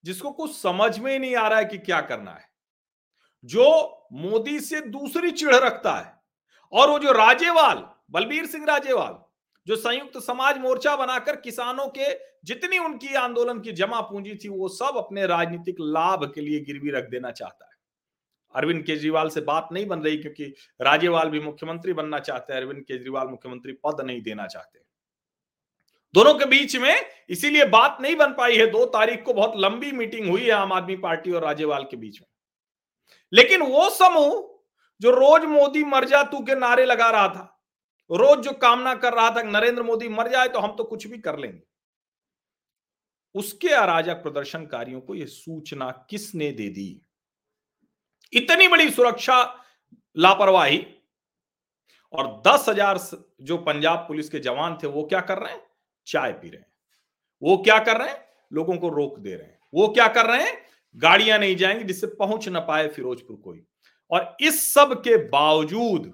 जिसको 0.04 0.30
कुछ 0.30 0.58
समझ 0.60 0.98
में 0.98 1.12
ही 1.12 1.18
नहीं 1.18 1.36
आ 1.36 1.48
रहा 1.48 1.58
है 1.58 1.64
कि 1.64 1.78
क्या 1.78 2.00
करना 2.00 2.32
है। 2.32 2.50
जो 3.44 3.98
मोदी 4.12 4.60
से 4.60 4.80
दूसरी 4.80 5.30
चिढ़ 5.30 5.54
रखता 5.54 5.92
है, 5.92 6.20
और 6.72 6.90
वो 6.90 6.98
जो 6.98 7.12
राजेवाल, 7.12 7.90
बलबीर 8.10 8.46
सिंह 8.46 8.66
राजेवाल 8.66 9.27
जो 9.68 9.76
संयुक्त 9.76 10.18
समाज 10.18 10.58
मोर्चा 10.58 10.96
बनाकर 10.96 11.36
किसानों 11.36 11.86
के 11.88 12.12
जितनी 12.44 12.78
उनकी 12.78 13.14
आंदोलन 13.14 13.60
की 13.60 13.72
जमा 13.72 14.00
पूंजी 14.00 14.34
थी, 14.34 14.48
वो 14.48 14.68
सब 14.68 14.96
अपने 14.96 15.26
राजनीतिक 15.26 15.76
लाभ 15.80 16.32
के 16.34 16.40
लिए 16.40 16.60
गिरवी 16.60 16.90
रख 16.90 17.08
देना 17.10 17.30
चाहता 17.30 17.64
है। 17.64 17.76
अरविंद 18.54 18.82
केजरीवाल 18.82 19.28
से 19.28 19.40
बात 19.40 19.68
नहीं 19.72 19.86
बन 19.86 20.00
रही 20.00 20.16
क्योंकि 20.16 20.44
राजेवाल 20.80 21.30
भी 21.30 21.40
मुख्यमंत्री 21.40 21.92
बनना 21.92 22.18
चाहते 22.18 22.52
हैं, 22.52 22.60
अरविंद 22.60 22.82
केजरीवाल 22.82 23.26
मुख्यमंत्री 23.26 23.72
पद 23.72 24.00
नहीं 24.00 24.22
देना 24.22 24.46
चाहते। 24.46 24.78
दोनों 26.14 26.34
के 26.34 26.44
बीच 26.44 26.76
में 26.76 27.06
इसीलिए 27.28 27.64
बात 27.64 27.98
नहीं 28.00 28.16
बन 28.16 28.32
पाई 28.32 28.56
है, 28.56 28.66
दो 28.66 28.84
तारीख 28.86 29.22
को 29.22 29.34
बहुत 29.34 29.52
लंबी 29.56 29.92
मीटिंग 29.92 30.28
हुई 30.30 30.42
है 30.42 30.50
आम 30.50 30.72
आदमी 30.72 30.96
पार्टी 30.96 31.32
और 31.32 31.44
राजेवाल 31.44 31.84
के 31.84 31.96
बीच 31.96 32.20
में। 32.20 32.28
लेकिन 33.32 33.62
वो 33.62 33.90
समूह 33.90 34.58
जो 35.00 35.10
रोज 35.10 35.44
मोदी 35.44 35.84
मर 35.84 36.04
जा 36.04 36.22
तू 36.22 36.40
के 36.40 36.54
नारे 36.54 36.84
लगा 36.84 37.10
रहा 37.10 37.28
था 37.28 37.57
रोज 38.10 38.38
जो 38.38 38.52
कामना 38.52 38.94
कर 38.94 39.12
रहा 39.12 39.30
था 39.30 39.42
नरेंद्र 39.42 39.82
मोदी 39.82 40.08
मर 40.08 40.28
जाए 40.28 40.48
तो 40.48 40.58
हम 40.58 40.74
तो 40.76 40.84
कुछ 40.84 41.06
भी 41.06 41.18
कर 41.18 41.38
लेंगे। 41.38 41.60
उसके 43.34 43.68
अराजक 43.68 44.22
प्रदर्शनकारियों 44.22 45.00
को 45.00 45.14
यह 45.14 45.26
सूचना 45.26 45.90
किसने 46.10 46.50
दे 46.52 46.68
दी? 46.68 47.00
इतनी 48.32 48.68
बड़ी 48.68 48.90
सुरक्षा 48.90 49.42
लापरवाही 50.16 50.86
और 52.14 52.26
दस 52.46 52.68
हज़ार 52.68 52.98
जो 53.42 53.56
पंजाब 53.58 53.98
पुलिस 53.98 54.28
के 54.28 54.38
जवान 54.38 54.78
थे, 54.82 54.86
वो 54.86 55.02
क्या 55.04 55.20
कर 55.20 55.38
रहे 55.38 55.52
हैं? 55.52 55.62
चाय 56.06 56.32
पी 56.32 56.48
रहे 56.48 56.60
हैं। 56.60 56.66
वो 57.42 57.56
क्या 57.56 57.78
कर 57.78 57.98
रहे 57.98 58.08
हैं? 58.08 58.24
लोगों 58.52 58.76
को 58.76 58.88
रोक 58.88 59.18
दे 59.18 59.34
रहे 59.34 59.46
हैं। 59.46 59.58
वो 59.74 59.88
क्या 59.88 60.06
कर 60.08 60.26
रहे 60.26 60.42
हैं? 60.42 60.56
गाड़ियाँ 60.96 61.38
नहीं 61.38 61.56
जाएँगी 61.56 61.84
जिससे 61.84 62.06
पहुँच 62.18 62.48
ना 62.48 62.60
पाए 62.60 62.88
फिरोजपुर 62.88 63.36
कोई। 63.36 63.62
और 64.10 64.36
इस 64.40 64.62
सब 64.74 64.92
के 65.02 65.16
बावजूद 65.28 66.12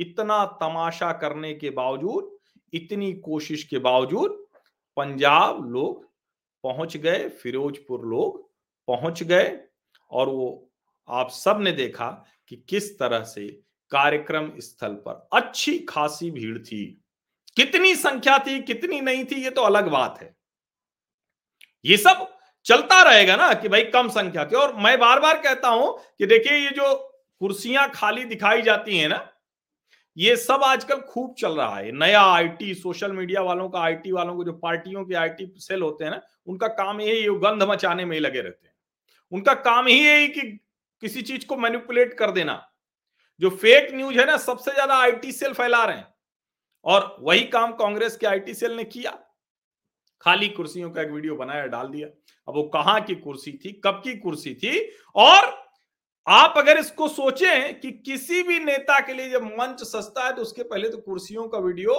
इतना 0.00 0.44
तमाशा 0.60 1.12
करने 1.12 1.54
के 1.54 1.70
बावजूद, 1.70 2.36
इतनी 2.72 3.12
कोशिश 3.14 3.64
के 3.64 3.78
बावजूद, 3.78 4.46
पंजाब 4.96 5.64
लोग 5.72 6.04
पहुँच 6.64 6.96
गए, 6.96 7.28
फिरोजपुर 7.28 8.06
लोग 8.06 8.48
पहुँच 8.88 9.22
गए 9.22 9.58
और 10.10 10.28
वो 10.28 10.70
आप 11.08 11.30
सबने 11.30 11.72
देखा 11.72 12.08
कि 12.48 12.56
किस 12.68 12.98
तरह 12.98 13.22
से 13.24 13.46
कार्यक्रम 13.92 14.50
स्थल 14.58 14.92
पर 15.06 15.28
अच्छी 15.32 15.78
खासी 15.78 16.30
भीड़ 16.30 16.58
थी। 16.58 16.84
कितनी 17.56 17.94
संख्या 17.94 18.38
थी, 18.38 18.60
कितनी 18.62 19.00
नहीं 19.00 19.24
थी, 19.24 19.42
ये 19.44 19.50
तो 19.50 19.62
अलग 19.62 19.88
बात 19.88 20.18
है। 20.22 20.34
ये 21.84 21.96
सब 21.96 22.26
चलता 22.66 23.02
रहेगा 23.02 23.36
ना 23.36 23.52
कि 23.54 23.68
भाई 23.68 23.84
कम 23.84 24.08
संख्या 24.08 24.44
के। 24.44 24.56
और 24.56 24.74
मैं 24.74 24.98
बार 24.98 25.20
बार 25.20 25.40
कहता 25.42 25.68
हूँ 25.68 25.96
कि 26.18 26.26
देखिए, 26.26 26.58
ये 26.58 26.70
जो 26.70 26.94
कुर्सियाँ 27.40 27.88
खाली 27.90 28.24
दिखाई 28.24 28.62
जाती 28.62 28.98
हैं 28.98 29.08
ना 29.08 29.16
ये 30.16 30.36
सब 30.36 30.60
आजकल 30.64 31.00
खूब 31.00 31.34
चल 31.38 31.52
रहा 31.52 31.76
है। 31.76 31.92
नया 31.92 32.20
आईटी 32.22 32.74
सोशल 32.74 33.12
मीडिया 33.12 33.42
वालों 33.42 33.68
का 33.68 33.80
आईटी 33.80 34.12
वालों 34.12 34.36
को, 34.36 34.44
जो 34.44 34.52
पार्टियों 34.52 35.04
के 35.04 35.14
आईटी 35.14 35.52
सेल 35.56 35.82
होते 35.82 36.04
हैं 36.04 36.10
ना, 36.10 36.22
उनका 36.46 36.68
काम 36.68 37.00
यही 37.00 37.22
गंध 37.22 37.62
मचाने 37.62 38.04
में 38.04 38.16
ही 38.16 38.20
लगे 38.20 38.40
रहते 38.40 38.68
हैं। 38.68 38.74
उनका 39.32 39.54
काम 39.54 39.86
ही 39.86 40.06
यही 40.06 40.28
कि 40.28 40.40
किसी 41.00 41.22
चीज़ 41.22 41.46
को 41.46 41.56
मैनिपुलेट 41.56 42.14
कर 42.14 42.30
देना। 42.30 42.72
जो 43.40 43.50
फेक 43.50 43.94
न्यूज़ 43.94 44.18
है 44.18 44.26
ना, 44.26 44.36
सबसे 44.36 44.72
ज़्यादा 44.72 44.94
आईटी 44.94 45.32
सेल 45.32 45.52
फैला 45.52 45.84
रहे 45.84 45.96
हैं। 45.96 46.14
और 46.84 47.16
वही 47.20 47.40
काम 47.40 47.72
कांग्रेस 47.72 48.16
के 48.16 48.26
आईटी 48.26 48.54
सेल 48.54 48.72
ने 48.72 48.84
किया। 48.84 49.18
खाली 50.20 50.48
कुर्सियों 50.48 50.90
का 50.90 51.02
एक 51.02 51.10
वीडियो 51.10 51.36
बनाया, 51.36 51.66
डाल 51.66 51.88
दिया। 51.88 52.08
अब 52.48 52.54
वो 52.54 52.62
कहाँ 52.62 53.00
की 53.00 53.14
कुर्सी 53.14 53.52
थी, 53.52 53.80
कब 53.84 54.00
की 54.04 54.16
कुर्सी 54.16 54.54
थी? 54.54 54.92
और 55.14 55.59
आप 56.30 56.54
अगर 56.56 56.78
इसको 56.78 57.06
सोचें 57.08 57.80
कि 57.80 57.90
किसी 58.06 58.42
भी 58.42 58.58
नेता 58.58 58.98
के 59.00 59.12
लिए 59.12 59.30
जब 59.30 59.44
मंच 59.44 59.82
सस्ता 59.82 60.26
है 60.26 60.32
तो 60.32 60.42
उसके 60.42 60.62
पहले 60.62 60.88
तो 60.88 60.98
कुर्सियों 60.98 61.46
का 61.48 61.58
वीडियो, 61.58 61.94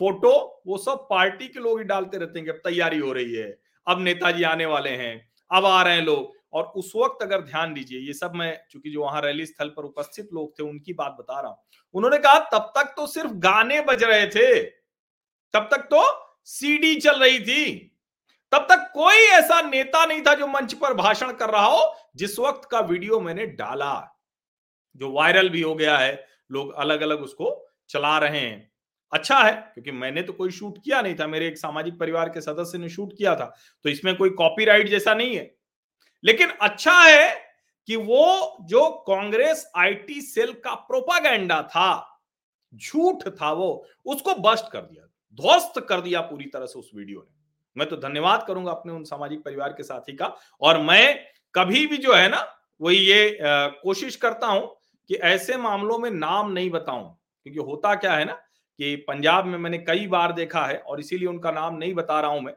फ़ोटो, 0.00 0.62
वो 0.66 0.78
सब 0.78 1.06
पार्टी 1.10 1.48
के 1.48 1.60
लोग 1.60 1.78
ही 1.78 1.84
डालते 1.84 2.18
रहते 2.18 2.38
हैं 2.38 2.44
कि 2.44 2.50
अब 2.50 2.60
तैयारी 2.64 2.98
हो 2.98 3.12
रही 3.12 3.34
है, 3.34 3.58
अब 3.86 4.00
नेताजी 4.00 4.42
आने 4.42 4.66
वाले 4.66 4.90
हैं, 4.90 5.30
अब 5.50 5.64
आ 5.64 5.82
रहे 5.82 5.94
हैं 5.94 6.02
लोग। 6.02 6.38
और 6.52 6.64
उस 6.76 6.92
वक्त 6.96 7.22
अगर 7.22 7.40
ध्यान 7.40 7.74
दीजिए, 7.74 7.98
ये 7.98 8.12
सब 8.12 8.32
मैं 8.34 8.56
चूँकि 8.70 8.90
जो 8.90 9.02
वहाँ 9.02 9.20
रैली 9.22 9.46
स्थल 9.46 9.68
पर 9.68 9.84
उपस्थित 9.84 10.28
लोग 10.34 10.58
थे, 10.58 10.62
उनकी 10.62 10.92
बात 10.92 11.16
बता 11.20 11.40
रहा 11.40 11.50
हूँ। 11.50 11.58
उन्होंने 11.94 12.18
कहा, 12.18 12.38
तब 12.38 12.72
तक 12.76 12.94
तो 12.96 13.06
सिर्फ़ 13.06 13.32
गाने 13.32 13.80
बज 13.80 14.04
रहे 14.04 14.26
थे, 14.26 14.62
तब 15.54 15.68
तक 15.72 15.88
तो 15.90 16.02
सीडी 16.44 16.94
चल 16.94 17.20
रही 17.20 17.40
थी। 17.40 17.89
तब 18.52 18.66
तक 18.70 18.90
कोई 18.94 19.26
ऐसा 19.32 19.60
नेता 19.62 20.04
नहीं 20.06 20.22
था 20.22 20.34
जो 20.34 20.46
मंच 20.46 20.72
पर 20.74 20.94
भाषण 20.94 21.32
कर 21.32 21.50
रहा 21.50 21.66
हो, 21.66 21.94
जिस 22.16 22.38
वक्त 22.38 22.68
का 22.70 22.80
वीडियो 22.80 23.20
मैंने 23.20 23.46
डाला। 23.46 24.16
जो 24.96 25.10
वायरल 25.12 25.48
भी 25.48 25.60
हो 25.62 25.74
गया 25.74 25.96
है, 25.98 26.24
लोग 26.50 26.72
अलग 26.74 27.00
अलग 27.00 27.20
उसको 27.20 27.54
चला 27.90 28.16
रहे 28.18 28.40
हैं। 28.40 28.70
अच्छा 29.12 29.38
है, 29.38 29.52
क्योंकि 29.52 29.90
मैंने 29.92 30.22
तो 30.22 30.32
कोई 30.32 30.50
शूट 30.50 30.78
किया 30.84 31.00
नहीं 31.02 31.14
था, 31.14 31.26
मेरे 31.26 31.46
एक 31.46 31.58
सामाजिक 31.58 31.98
परिवार 31.98 32.28
के 32.28 32.40
सदस्य 32.40 32.78
ने 32.78 32.88
शूट 32.88 33.12
किया 33.18 33.34
था 33.36 33.54
तो 33.84 33.88
इसमें 33.88 34.14
कोई 34.16 34.30
कॉपीराइट 34.32 34.88
जैसा 34.88 35.14
नहीं 35.14 35.36
है। 35.36 35.50
लेकिन 36.24 36.50
अच्छा 36.62 36.92
है 36.94 37.34
कि 37.88 37.96
वो 37.96 38.56
जो 38.62 38.88
कांग्रेस 39.06 39.70
आईटी 39.76 40.20
सेल 40.20 40.52
का 40.54 40.74
प्रोपागेंडा 40.74 41.62
था, 41.62 42.20
झूठ 42.72 43.28
था 43.30 43.52
वो, 43.52 43.86
उसको 44.06 44.34
बस्ट 44.42 44.70
कर 44.72 44.80
दिया, 44.80 45.06
ध्वस्त 45.38 45.80
कर 45.88 46.00
दिया 46.00 46.20
पूरी 46.22 46.44
तरह 46.44 46.66
से 46.66 46.78
उस 46.78 46.90
वीडियो 46.94 47.20
ने। 47.20 47.39
मैं 47.76 47.88
तो 47.88 47.96
धन्यवाद 47.98 48.44
करूँगा 48.46 48.70
अपने 48.70 48.92
उन 48.92 49.04
सामाजिक 49.04 49.42
परिवार 49.44 49.72
के 49.72 49.82
साथी 49.82 50.12
का। 50.12 50.34
और 50.62 50.80
मैं 50.80 51.18
कभी 51.54 51.86
भी 51.86 51.96
जो 51.96 52.14
है 52.14 52.28
ना 52.28 52.46
वही 52.80 52.96
ये 52.98 53.38
आ, 53.38 53.66
कोशिश 53.66 54.16
करता 54.16 54.46
हूँ 54.46 54.76
कि 55.10 55.14
ऐसे 55.16 55.56
मामलों 55.58 55.98
में 55.98 56.10
नाम 56.10 56.50
नहीं 56.52 56.70
बताऊँ। 56.70 57.04
क्योंकि 57.46 57.60
होता 57.60 57.94
क्या 57.94 58.12
है 58.12 58.24
ना 58.24 58.32
कि 58.32 58.94
पंजाब 59.08 59.46
में 59.46 59.58
मैंने 59.58 59.78
कई 59.78 60.06
बार 60.06 60.32
देखा 60.32 60.64
है 60.66 60.76
और 60.78 61.00
इसीलिए 61.00 61.28
उनका 61.28 61.50
नाम 61.50 61.74
नहीं 61.74 61.94
बता 61.94 62.20
रहा 62.20 62.30
हूँ 62.30 62.40
मैं। 62.40 62.54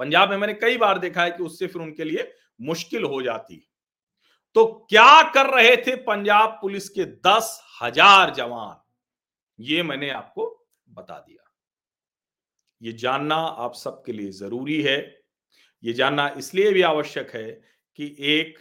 पंजाब 0.00 0.30
में 0.30 0.36
मैंने 0.36 0.54
कई 0.54 0.76
बार 0.76 0.98
देखा 0.98 1.22
है 1.22 1.30
कि 1.30 1.42
उससे 1.42 1.66
फिर 1.66 1.82
उनके 1.82 2.04
लिए 2.04 2.32
मुश्किल 2.62 3.04
हो 3.04 3.22
जाती। 3.22 3.54
है 3.54 3.64
तो 4.56 4.64
क्या 4.90 5.22
कर 5.30 5.46
रहे 5.54 5.76
थे 5.76 5.94
पंजाब 6.04 6.58
पुलिस 6.60 6.88
के 6.88 7.04
दस 7.04 7.58
हज़ार 7.82 8.30
जवान? 8.34 8.76
ये 9.58 9.82
मैंने 9.82 10.10
आपको 10.10 10.46
बता 10.88 11.18
दिया। 11.18 11.45
ये 12.82 12.92
जानना 12.92 13.34
आप 13.34 13.74
सबके 13.74 14.12
लिए 14.12 14.30
ज़रूरी 14.30 14.80
है। 14.82 14.98
ये 15.82 15.92
जानना 15.92 16.28
इसलिए 16.38 16.72
भी 16.72 16.82
आवश्यक 16.82 17.30
है 17.30 17.50
कि 17.98 18.16
एक 18.20 18.58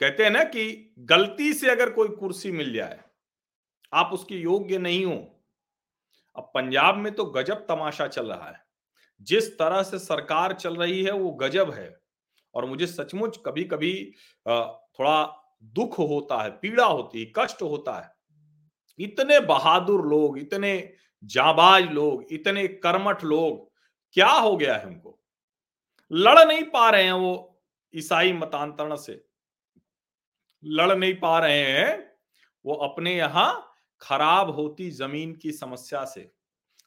कहते 0.00 0.24
हैं 0.24 0.30
ना 0.30 0.42
कि 0.44 0.94
गलती 1.00 1.52
से 1.52 1.70
अगर 1.70 1.90
कोई 1.90 2.08
कुर्सी 2.08 2.52
मिल 2.52 2.72
जाए, 2.72 3.00
आप 3.92 4.10
उसके 4.12 4.34
योग्य 4.34 4.78
नहीं 4.78 5.04
हो। 5.04 5.16
अब 6.36 6.50
पंजाब 6.54 6.96
में 6.96 7.12
तो 7.14 7.24
गजब 7.26 7.64
तमाशा 7.68 8.06
चल 8.06 8.26
रहा 8.26 8.48
है। 8.50 8.64
जिस 9.20 9.50
तरह 9.58 9.82
से 9.82 9.98
सरकार 9.98 10.52
चल 10.52 10.76
रही 10.76 11.02
है, 11.04 11.12
वो 11.12 11.30
गजब 11.32 11.70
है। 11.70 11.94
और 12.54 12.64
मुझे 12.64 12.86
सचमुच 12.86 13.38
कभी 13.46 13.64
कभी 13.64 13.94
थोड़ा 14.46 15.24
दुख 15.64 15.98
होता 15.98 16.42
है, 16.42 16.50
पीड़ा 16.52 16.84
होती 16.84 17.20
है, 17.20 17.32
कष्ट 17.36 17.62
होता 17.62 17.98
है। 18.00 18.14
इतने 18.98 19.40
बहादुर 19.40 20.06
लोग, 20.06 20.38
इतने 20.38 20.92
जाबाज 21.26 21.84
लोग, 21.84 22.24
इतने 22.32 22.68
कर्मठ 22.68 23.24
लोग, 23.24 23.72
क्या 24.12 24.28
हो 24.28 24.56
गया 24.56 24.76
है 24.76 24.86
उनको? 24.86 25.18
लड़ 26.12 26.38
नहीं 26.38 26.62
पा 26.62 26.90
रहे 26.90 27.04
हैं 27.04 27.12
वो 27.12 27.62
ईसाई 27.94 28.32
मतांतरण 28.32 28.96
से। 28.96 29.24
लड़ 30.64 30.96
नहीं 30.96 31.14
पा 31.14 31.38
रहे 31.38 31.62
हैं 31.62 32.12
वो 32.64 32.74
अपने 32.74 33.16
यहाँ 33.16 33.72
खराब 34.00 34.50
होती 34.50 34.90
ज़मीन 34.90 35.32
की 35.32 35.52
समस्या 35.52 36.04
से। 36.04 36.30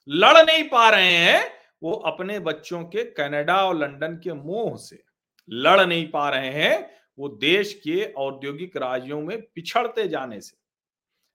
लड़ 0.10 0.38
नहीं 0.38 0.64
पा 0.70 0.90
रहे 0.90 1.12
हैं 1.12 1.52
वो 1.84 1.92
अपने 1.92 2.40
बच्चों 2.40 2.84
के 2.84 3.04
कनाडा 3.04 3.66
और 3.66 3.76
लंदन 3.76 4.16
के 4.16 4.34
मोह 4.34 4.78
से। 4.78 5.04
लड़ 5.50 5.86
नहीं 5.86 6.08
पा 6.08 6.30
रहे 6.30 6.50
हैं 6.50 6.92
वो 7.20 7.30
देश 7.30 7.74
के 7.74 8.14
औद्योगिक 8.14 8.78
राज्यों 8.78 9.22
में 9.22 9.42
पिछड़ते 9.42 10.08
जाने 10.08 10.42
से। 10.42 10.58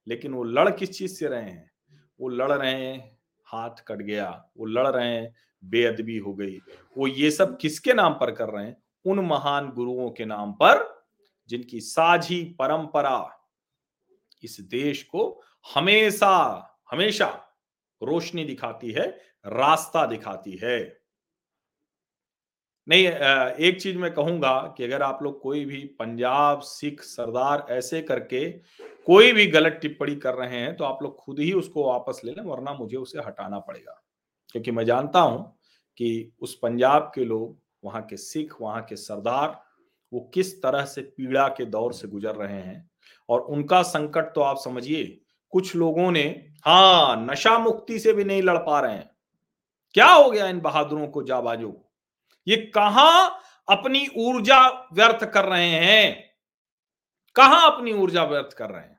लेकिन 0.07 0.33
वो 0.33 0.43
लड़ 0.43 0.69
किस 0.69 0.97
चीज़ 0.97 1.13
से 1.13 1.27
रहे 1.27 1.41
हैं? 1.41 1.71
वो 2.19 2.29
लड़ 2.29 2.51
रहे 2.51 2.71
हैं, 2.71 3.17
हाथ 3.47 3.83
कट 3.87 3.97
गया, 3.97 4.29
वो 4.57 4.65
लड़ 4.65 4.87
रहे 4.87 5.07
हैं, 5.07 5.35
बेअदबी 5.63 6.17
हो 6.17 6.33
गई। 6.33 6.57
वो 6.97 7.07
ये 7.07 7.31
सब 7.31 7.57
किसके 7.57 7.93
नाम 7.93 8.13
पर 8.13 8.31
कर 8.31 8.49
रहे 8.49 8.65
हैं? 8.65 8.77
उन 9.05 9.19
महान 9.19 9.69
गुरुओं 9.69 10.09
के 10.11 10.25
नाम 10.25 10.51
पर, 10.53 10.83
जिनकी 11.49 11.79
साझी 11.79 12.43
परंपरा 12.59 13.47
इस 14.43 14.57
देश 14.61 15.03
को 15.03 15.41
हमेशा 15.65 16.33
हमेशा 16.91 17.27
रोशनी 18.01 18.45
दिखाती 18.45 18.91
है, 18.91 19.07
रास्ता 19.45 20.05
दिखाती 20.05 20.59
है। 20.63 20.79
नहीं 22.87 23.07
एक 23.07 23.81
चीज़ 23.81 23.97
मैं 23.97 24.13
कहूँगा 24.13 24.73
कि 24.77 24.83
अगर 24.83 25.01
आप 25.01 25.23
लोग 25.23 25.39
कोई 25.41 25.65
भी 25.65 25.83
पंजाब, 25.99 26.59
सिख, 26.59 27.01
सरदार 27.01 27.65
ऐसे 27.69 28.01
करके 28.01 28.49
कोई 29.05 29.31
भी 29.31 29.47
गलत 29.47 29.79
टिप्पणी 29.81 30.15
कर 30.15 30.33
रहे 30.33 30.57
हैं 30.57 30.77
तो 30.77 30.83
आप 30.83 31.03
लोग 31.03 31.15
खुद 31.15 31.39
ही 31.39 31.53
उसको 31.53 31.87
वापस 31.87 32.21
ले 32.25 32.31
लें, 32.31 32.43
वरना 32.43 32.73
मुझे 32.73 32.97
उसे 32.97 33.19
हटाना 33.19 33.59
पड़ेगा। 33.59 34.03
क्योंकि 34.51 34.71
मैं 34.71 34.85
जानता 34.85 35.19
हूँ 35.19 35.57
कि 35.97 36.33
उस 36.39 36.59
पंजाब 36.63 37.11
के 37.15 37.25
लोग, 37.25 37.59
वहाँ 37.83 38.01
के 38.01 38.17
सिख, 38.17 38.53
वहाँ 38.61 38.81
के 38.81 38.95
सरदार, 38.95 39.63
वो 40.13 40.31
किस 40.33 40.63
तरह 40.63 40.85
से 40.85 41.01
पीड़ा 41.01 41.47
के 41.47 41.65
दौर 41.65 41.93
से 41.93 42.07
गुजर 42.07 42.35
रहे 42.35 42.61
हैं। 42.61 42.91
और 43.29 43.39
उनका 43.39 43.81
संकट 43.81 44.23
तो 44.23 44.41
आप 44.41 44.57
समझिए, 44.57 45.21
कुछ 45.49 45.75
लोगों 45.75 46.11
ने 46.11 46.47
हाँ 46.65 47.27
नशा 47.31 47.59
मुक्ति 47.59 47.99
से 47.99 48.13
भी 48.13 48.23
नहीं 48.23 48.41
लड़ 48.41 48.57
पा 48.57 48.79
रहे 48.79 48.93
हैं। 48.93 49.11
क्या 49.93 50.07
हो 50.07 50.31
गया 50.31 50.47
इन 50.47 50.59
बहादुरों 50.59 51.07
को 51.07 51.23
जाबाजों? 51.23 51.71
को 51.71 51.91
ये 52.47 52.57
कहा 52.57 53.25
अपनी 53.69 54.07
ऊर्जा 54.17 54.87
व्यर्थ 54.93 55.25
कर 55.25 55.45
रहे 55.45 55.69
हैं? 55.69 56.25
कहा 57.35 57.67
अपनी 57.67 57.93
ऊर्जा 57.93 58.23
व्यर्थ 58.23 58.53
कर 58.53 58.69
रहे 58.69 58.81
हैं? 58.81 58.94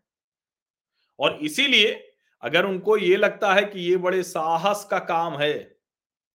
और 1.18 1.38
इसीलिए 1.42 1.92
अगर 2.42 2.66
उनको 2.66 2.96
ये 2.96 3.16
लगता 3.16 3.52
है 3.54 3.64
कि 3.64 3.80
ये 3.80 3.96
बड़े 3.96 4.22
साहस 4.22 4.86
का 4.90 4.98
काम 4.98 5.36
है, 5.36 5.76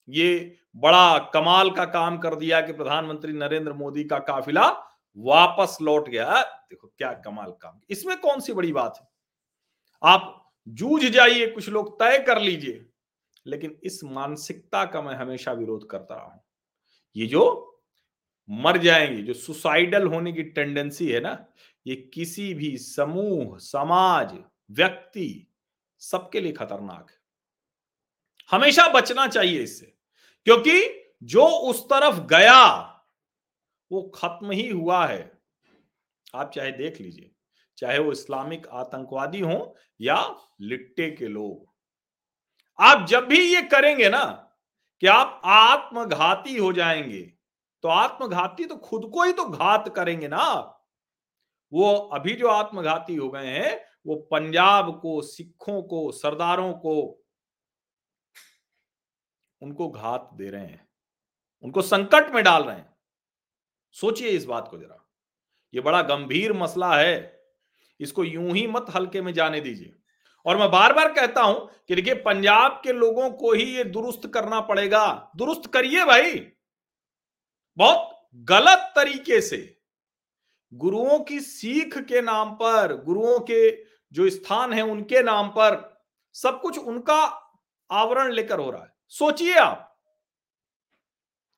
ये 0.09 0.57
बड़ा 0.75 1.17
कमाल 1.33 1.69
का 1.71 1.85
काम 1.85 2.17
कर 2.17 2.35
दिया 2.35 2.61
कि 2.61 2.73
प्रधानमंत्री 2.73 3.33
नरेंद्र 3.33 3.73
मोदी 3.73 4.03
का 4.03 4.19
काफिला 4.19 4.67
वापस 5.17 5.77
लौट 5.81 6.09
गया, 6.09 6.41
देखो 6.41 6.87
क्या 6.87 7.11
कमाल 7.15 7.51
काम। 7.51 7.79
इसमें 7.89 8.17
कौन 8.17 8.39
सी 8.39 8.53
बड़ी 8.53 8.71
बात 8.71 8.97
है? 9.01 9.07
आप 10.03 10.53
जूझ 10.67 11.03
जाइए, 11.03 11.47
कुछ 11.47 11.69
लोग 11.69 11.93
तय 11.99 12.17
कर 12.19 12.41
लीजिए, 12.41 12.85
लेकिन 13.45 13.77
इस 13.83 14.03
मानसिकता 14.03 14.85
का 14.85 15.01
मैं 15.01 15.15
हमेशा 15.15 15.51
विरोध 15.51 15.89
करता 15.89 16.15
रहा 16.15 16.25
हूँ। 16.25 16.41
ये 17.15 17.25
जो 17.27 17.67
मर 18.49 18.77
जाएँगे, 18.77 19.21
जो 19.21 19.33
सुसाइडल 19.33 20.07
होने 20.07 20.31
की 20.33 20.43
टेंडेंसी 20.43 21.07
है 21.07 21.19
ना, 21.19 21.45
ये 21.85 21.95
किसी 22.13 22.53
भी 22.53 22.77
समूह, 22.77 23.57
समाज 23.57 24.33
व्यक्ति 24.71 25.47
सबके 26.01 26.39
लिए 26.39 26.51
खतरनाक 26.51 27.09
है। 27.09 27.19
हमेशा 28.51 28.87
बचना 28.87 29.27
चाहिए 29.27 29.61
इससे, 29.61 29.93
क्योंकि 30.47 31.07
जो 31.23 31.45
उस 31.45 31.83
तरफ़ 31.85 32.19
गया, 32.27 32.65
वो 33.91 34.01
खत्म 34.15 34.51
ही 34.51 34.69
हुआ 34.69 35.05
है। 35.07 35.31
आप 36.35 36.51
चाहे 36.51 36.71
देख 36.71 37.01
लीजिए, 37.01 37.31
चाहे 37.77 37.99
वो 37.99 38.11
इस्लामिक 38.11 38.67
आतंकवादी 38.67 39.39
हो 39.39 39.75
या 40.01 40.17
लिट्टे 40.61 41.09
के 41.11 41.27
लोग। 41.27 41.65
आप 42.79 43.05
जब 43.07 43.27
भी 43.27 43.55
ये 43.55 43.61
करेंगे 43.61 44.09
ना, 44.09 44.47
कि 45.01 45.07
आप 45.07 45.41
आत्मघाती 45.45 46.57
हो 46.57 46.71
जाएँगे 46.73 47.21
तो 47.83 47.89
आत्मघाती 47.89 48.65
तो 48.65 48.75
खुद 48.75 49.09
को 49.13 49.23
ही 49.23 49.33
तो 49.33 49.45
घात 49.45 49.87
करेंगे 49.95 50.27
ना 50.27 50.43
वो 51.73 51.93
अभी 52.13 52.33
जो 52.33 52.47
आत्मघाती 52.47 53.15
हो 53.15 53.29
गए 53.29 53.47
हैं 53.47 53.71
वो 54.05 54.15
पंजाब 54.31 54.99
को, 55.01 55.21
सिखों 55.21 55.81
को, 55.81 56.11
सरदारों 56.11 56.73
को 56.73 57.17
उनको 59.61 59.89
घात 59.89 60.29
दे 60.33 60.49
रहे 60.49 60.65
हैं, 60.65 60.87
उनको 61.63 61.81
संकट 61.81 62.33
में 62.35 62.43
डाल 62.43 62.63
रहे 62.63 62.75
हैं। 62.75 62.89
सोचिए 63.95 64.29
इस 64.29 64.45
बात 64.45 64.67
को 64.67 64.77
जरा, 64.77 64.97
ये 65.73 65.81
बड़ा 65.81 66.01
गंभीर 66.01 66.53
मसला 66.53 66.95
है, 66.95 67.41
इसको 67.99 68.23
यूँ 68.23 68.51
ही 68.51 68.65
मत 68.67 68.85
हल्के 68.95 69.21
में 69.21 69.33
जाने 69.33 69.59
दीजिए। 69.61 69.95
और 70.45 70.57
मैं 70.57 70.69
बार 70.71 70.93
बार 70.93 71.11
कहता 71.13 71.41
हूँ 71.41 71.69
कि 71.87 71.95
देखिए, 71.95 72.13
पंजाब 72.13 72.79
के 72.83 72.93
लोगों 72.93 73.29
को 73.31 73.53
ही 73.53 73.63
ये 73.75 73.83
दुरुस्त 73.83 74.27
करना 74.27 74.61
पड़ेगा। 74.61 75.31
दुरुस्त 75.35 75.71
करिए 75.73 76.05
भाई, 76.05 76.39
बहुत 77.77 78.09
गलत 78.47 78.91
तरीके 78.95 79.41
से। 79.41 79.80
गुरुओं 80.73 81.19
की 81.19 81.39
सीख 81.39 81.97
के 81.97 82.21
नाम 82.21 82.51
पर, 82.51 83.03
गुरुओं 83.05 83.39
के 83.39 83.83
जो 84.11 84.29
स्थान 84.29 84.73
है 84.73 84.81
उनके 84.81 85.23
नाम 85.23 85.49
पर 85.49 86.01
सब 86.33 86.61
कुछ 86.61 86.77
उनका 86.77 87.23
आवरण 87.91 88.31
लेकर 88.31 88.59
हो 88.59 88.71
रहा 88.71 88.83
है। 88.83 88.93
सोचिए 89.07 89.53
आप, 89.53 89.99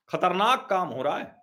खतरनाक 0.10 0.68
काम 0.70 0.88
हो 0.88 1.02
रहा 1.02 1.18
है। 1.18 1.36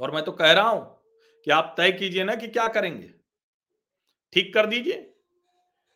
और 0.00 0.10
मैं 0.10 0.24
तो 0.24 0.32
कह 0.32 0.52
रहा 0.52 0.68
हूँ 0.68 1.02
कि 1.44 1.50
आप 1.50 1.74
तय 1.76 1.92
कीजिए 1.92 2.24
ना 2.24 2.34
कि 2.34 2.48
क्या 2.48 2.68
करेंगे। 2.68 3.14
ठीक 4.32 4.54
कर 4.54 4.66
दीजिए। 4.66 5.14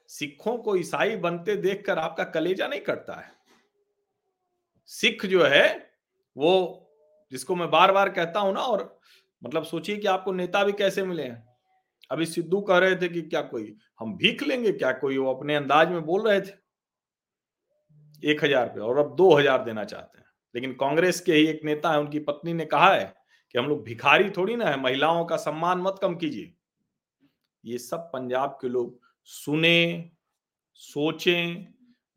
सिखों 0.09 0.59
को 0.59 0.77
ईसाई 0.77 1.17
बनते 1.17 1.57
देखकर 1.57 1.99
आपका 1.99 2.25
कलेजा 2.25 2.67
नहीं 2.67 2.81
कटता 2.81 3.15
है। 3.15 3.33
सिख 4.87 5.27
जो 5.27 5.45
है, 5.45 5.95
वो, 6.37 6.83
जिसको 7.31 7.55
मैं 7.55 7.71
बार 7.71 7.93
बार 7.93 8.09
कहता 8.09 8.41
हूँ 8.41 8.55
ना, 8.55 8.61
और 8.61 9.01
मतलब 9.47 9.65
सोचिए 9.65 9.97
कि 9.97 10.07
आपको 10.07 10.33
नेता 10.33 10.63
भी 10.65 10.73
कैसे 10.73 11.03
मिले 11.05 11.23
हैं। 11.23 11.45
अभी 12.11 12.27
सिद्धू 12.27 12.61
कह 12.61 12.79
रहे 12.79 12.97
थे 12.97 13.09
कि 13.09 13.23
क्या 13.23 13.41
कोई, 13.43 13.77
हम 14.01 14.17
भीख 14.17 14.43
लेंगे 14.43 14.73
क्या 14.73 14.93
कोई? 14.93 15.17
वो 15.19 15.35
अपने 15.35 15.55
अंदाज 15.55 15.91
में 15.91 16.05
बोल 16.05 16.29
रहे 16.29 16.41
थे। 16.41 16.55
एक 18.23 18.45
हज़ार 18.45 18.67
रुपये 18.67 18.83
और 18.83 18.99
अब 18.99 19.15
दो 19.17 19.33
हज़ार 19.35 19.65
देना 19.65 19.85
चाहते 19.85 20.19
हैं। 20.19 20.27
लेकिन 20.55 20.73
कांग्रेस 20.73 21.21
के 21.21 21.33
ही 21.33 21.47
एक 21.47 21.61
नेता 21.65 21.93
है, 21.93 21.99
उनकी 22.01 22.19
पत्नी 22.19 22.53
ने 22.53 22.65
कहा 22.65 22.93
है 22.95 23.15
कि 23.51 23.59
हम 23.59 23.67
लोग 23.67 23.83
भिखारी 23.85 24.31
थोड़ी 24.31 24.57
ना 24.57 24.69
है, 24.69 24.81
महिलाओं 24.81 25.25
का 25.25 25.37
सम्मान 25.37 25.79
मत 25.79 25.99
कम 26.03 26.15
कीजिए। 26.15 26.53
ये 27.65 27.79
सब 27.79 28.11
पंजाब 28.13 28.59
के 28.61 28.69
लोग 28.69 28.99
सुने, 29.25 30.11
सोचें, 30.75 31.67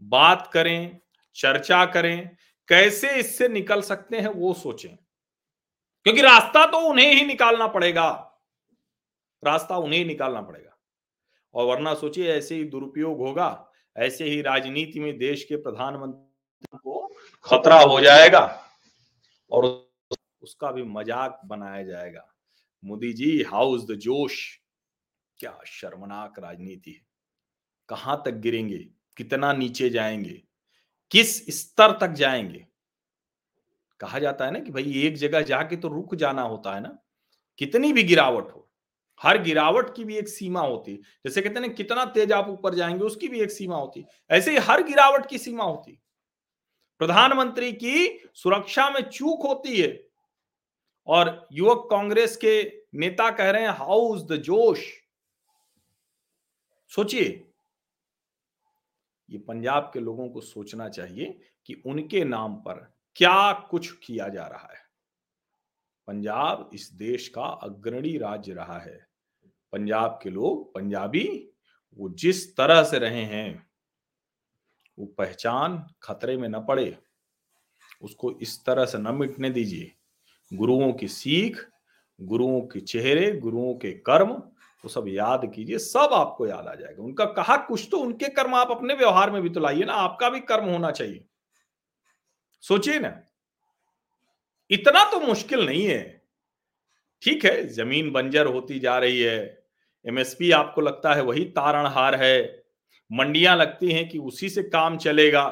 बात 0.02 0.50
करें, 0.54 1.00
चर्चा 1.36 1.86
करें, 1.86 2.30
कैसे 2.70 3.10
इससे 3.15 3.48
निकल 3.48 3.82
सकते 3.82 4.20
हैं 4.20 4.28
वो 4.28 4.54
सोचें। 4.54 4.98
क्योंकि 6.05 6.21
रास्ता 6.21 6.65
तो 6.65 6.77
उन्हें 6.77 7.13
ही 7.13 7.25
निकालना 7.25 7.67
पड़ेगा। 7.67 8.09
रास्ता 9.43 9.77
उन्हें 9.77 9.99
ही 9.99 10.05
निकालना 10.05 10.41
पड़ेगा। 10.41 10.77
और 11.53 11.65
वरना 11.65 11.93
सोचिए, 11.93 12.31
ऐसे 12.31 12.55
ही 12.55 12.63
दुरुपयोग 12.63 13.17
होगा, 13.17 13.71
ऐसे 13.95 14.25
ही 14.25 14.41
राजनीति 14.41 14.99
में 14.99 15.17
देश 15.17 15.43
के 15.43 15.55
प्रधानमंत्री 15.55 16.77
को 16.77 17.07
खतरा 17.45 17.79
हो 17.79 17.99
जाएगा 17.99 18.69
और 19.51 19.65
उसका 20.41 20.71
भी 20.71 20.83
मज़ाक 20.83 21.41
बनाया 21.45 21.83
जाएगा। 21.83 22.27
मोदी 22.83 23.13
जी 23.13 23.43
हाउस 23.43 23.88
द 23.88 23.95
जोश? 23.95 24.59
क्या 25.39 25.59
शर्मनाक 25.65 26.39
राजनीति 26.39 26.91
है। 26.91 27.01
कहाँ 27.89 28.21
तक 28.25 28.31
गिरेंगे? 28.31 28.77
कितना 29.17 29.53
नीचे 29.53 29.89
जाएँगे? 29.89 30.41
किस 31.12 31.59
स्तर 31.59 31.91
तक 31.91 32.07
जाएँगे? 32.07 32.65
कहा 33.99 34.19
जाता 34.19 34.45
है 34.45 34.51
ना 34.51 34.59
कि 34.59 34.71
भाई 34.71 35.01
एक 35.03 35.15
जगह 35.17 35.41
जाके 35.43 35.75
तो 35.75 35.88
रुक 35.88 36.15
जाना 36.15 36.41
होता 36.41 36.73
है 36.75 36.81
ना। 36.81 36.97
कितनी 37.62 37.93
भी 37.93 38.03
गिरावट 38.03 38.51
हो, 38.51 38.67
हर 39.21 39.41
गिरावट 39.43 39.95
की 39.95 40.03
भी 40.03 40.17
एक 40.17 40.27
सीमा 40.29 40.62
होती 40.62 40.91
है। 40.91 40.97
जैसे 40.97 41.41
कहते 41.41 41.59
हैं 41.59 41.73
कितना 41.75 42.05
तेज 42.05 42.31
आप 42.31 42.49
ऊपर 42.49 42.75
जाएँगे, 42.75 43.03
उसकी 43.05 43.27
भी 43.27 43.41
एक 43.41 43.51
सीमा 43.51 43.77
होती 43.77 44.05
ऐसे 44.29 44.51
ही 44.51 44.57
हर 44.57 44.83
गिरावट 44.83 45.25
की 45.25 45.38
सीमा 45.38 45.63
होती 45.63 45.99
प्रधानमंत्री 47.01 47.71
की 47.73 48.07
सुरक्षा 48.35 48.89
में 48.89 49.01
चूक 49.01 49.45
होती 49.47 49.81
है। 49.81 50.07
और 51.07 51.47
युवक 51.51 51.88
कांग्रेस 51.91 52.35
के 52.38 52.62
नेता 52.95 53.29
कह 53.31 53.49
रहे 53.49 53.62
हैं 53.62 53.69
हाउस 53.69 54.23
द 54.23 54.35
जोश? 54.38 54.85
सोचिए। 56.91 57.27
ये 59.29 59.38
पंजाब 59.38 59.89
के 59.93 59.99
लोगों 59.99 60.29
को 60.29 60.41
सोचना 60.41 60.89
चाहिए 60.89 61.39
कि 61.65 61.81
उनके 61.85 62.23
नाम 62.23 62.55
पर 62.57 62.88
क्या 63.15 63.54
कुछ 63.54 63.91
किया 63.91 64.28
जा 64.28 64.48
रहा 64.48 64.67
है? 64.74 64.80
पंजाब 66.08 66.69
इस 66.74 66.93
देश 66.93 67.28
का 67.28 67.43
अग्रणी 67.43 68.17
राज्य 68.17 68.54
रहा 68.54 68.80
है। 68.80 69.08
पंजाब 69.74 70.19
के 70.24 70.30
लोग 70.30 70.76
पंजाबी, 70.76 71.50
वो 71.98 72.10
जिस 72.10 72.58
तरह 72.58 72.84
से 72.84 73.00
रहे 73.00 73.24
हैं, 73.24 73.69
वो 75.00 75.06
पहचान 75.06 75.89
खतरे 76.04 76.38
में 76.38 76.50
न 76.50 76.65
पड़े। 76.65 76.98
उसको 78.02 78.32
इस 78.32 78.65
तरह 78.65 78.86
से 78.86 78.98
न 78.98 79.08
मिटने 79.08 79.50
दीजिए। 79.50 79.91
गुरुओं 80.54 80.93
की 80.93 81.08
सीख, 81.08 81.69
गुरुओं 82.22 82.62
के 82.62 82.80
चेहरे, 82.80 83.38
गुरुओं 83.38 83.74
के 83.74 83.91
कर्म, 83.91 84.32
वो 84.84 84.89
सब 84.89 85.06
याद 85.08 85.52
कीजिए, 85.56 85.78
सब 85.78 86.10
आपको 86.13 86.48
याद 86.48 86.67
आ 86.67 86.76
जाएगा। 86.76 87.04
उनका 87.04 87.26
कहा 87.26 87.58
कुछ 87.58 87.88
तो 87.91 87.98
उनके 87.98 88.30
कर्म 88.30 88.56
आप 88.56 88.72
अपने 88.72 88.93
व्यवहार 88.93 89.32
में 89.32 89.41
भी 89.41 89.50
तो 89.50 89.60
लाइए 89.60 89.84
ना, 89.84 89.93
आपका 89.93 90.30
भी 90.30 90.39
कर्म 90.39 90.69
होना 90.69 90.91
चाहिए। 90.91 91.26
सोचिए 92.63 93.00
ना, 93.00 93.12
इतना 94.69 95.04
तो 95.12 95.19
मुश्किल 95.19 95.65
नहीं 95.65 95.86
है। 95.86 96.02
ठीक 97.24 97.45
है, 97.45 97.67
ज़मीन 97.67 98.12
बंजर 98.12 98.45
होती 98.48 98.80
जा 98.80 98.98
रही 99.00 99.19
है, 99.22 99.38
एमएसपी 100.06 100.52
आपको 100.52 100.82
लगता 100.82 101.13
है 101.13 101.22
वही 101.24 101.45
तारणहार 101.52 102.15
है, 102.15 102.63
मंडियाँ 103.12 103.56
लगती 103.58 103.91
हैं 103.91 104.08
कि 104.10 104.17
उसी 104.19 104.50
से 104.50 104.63
काम 104.65 104.98
चलेगा। 104.98 105.45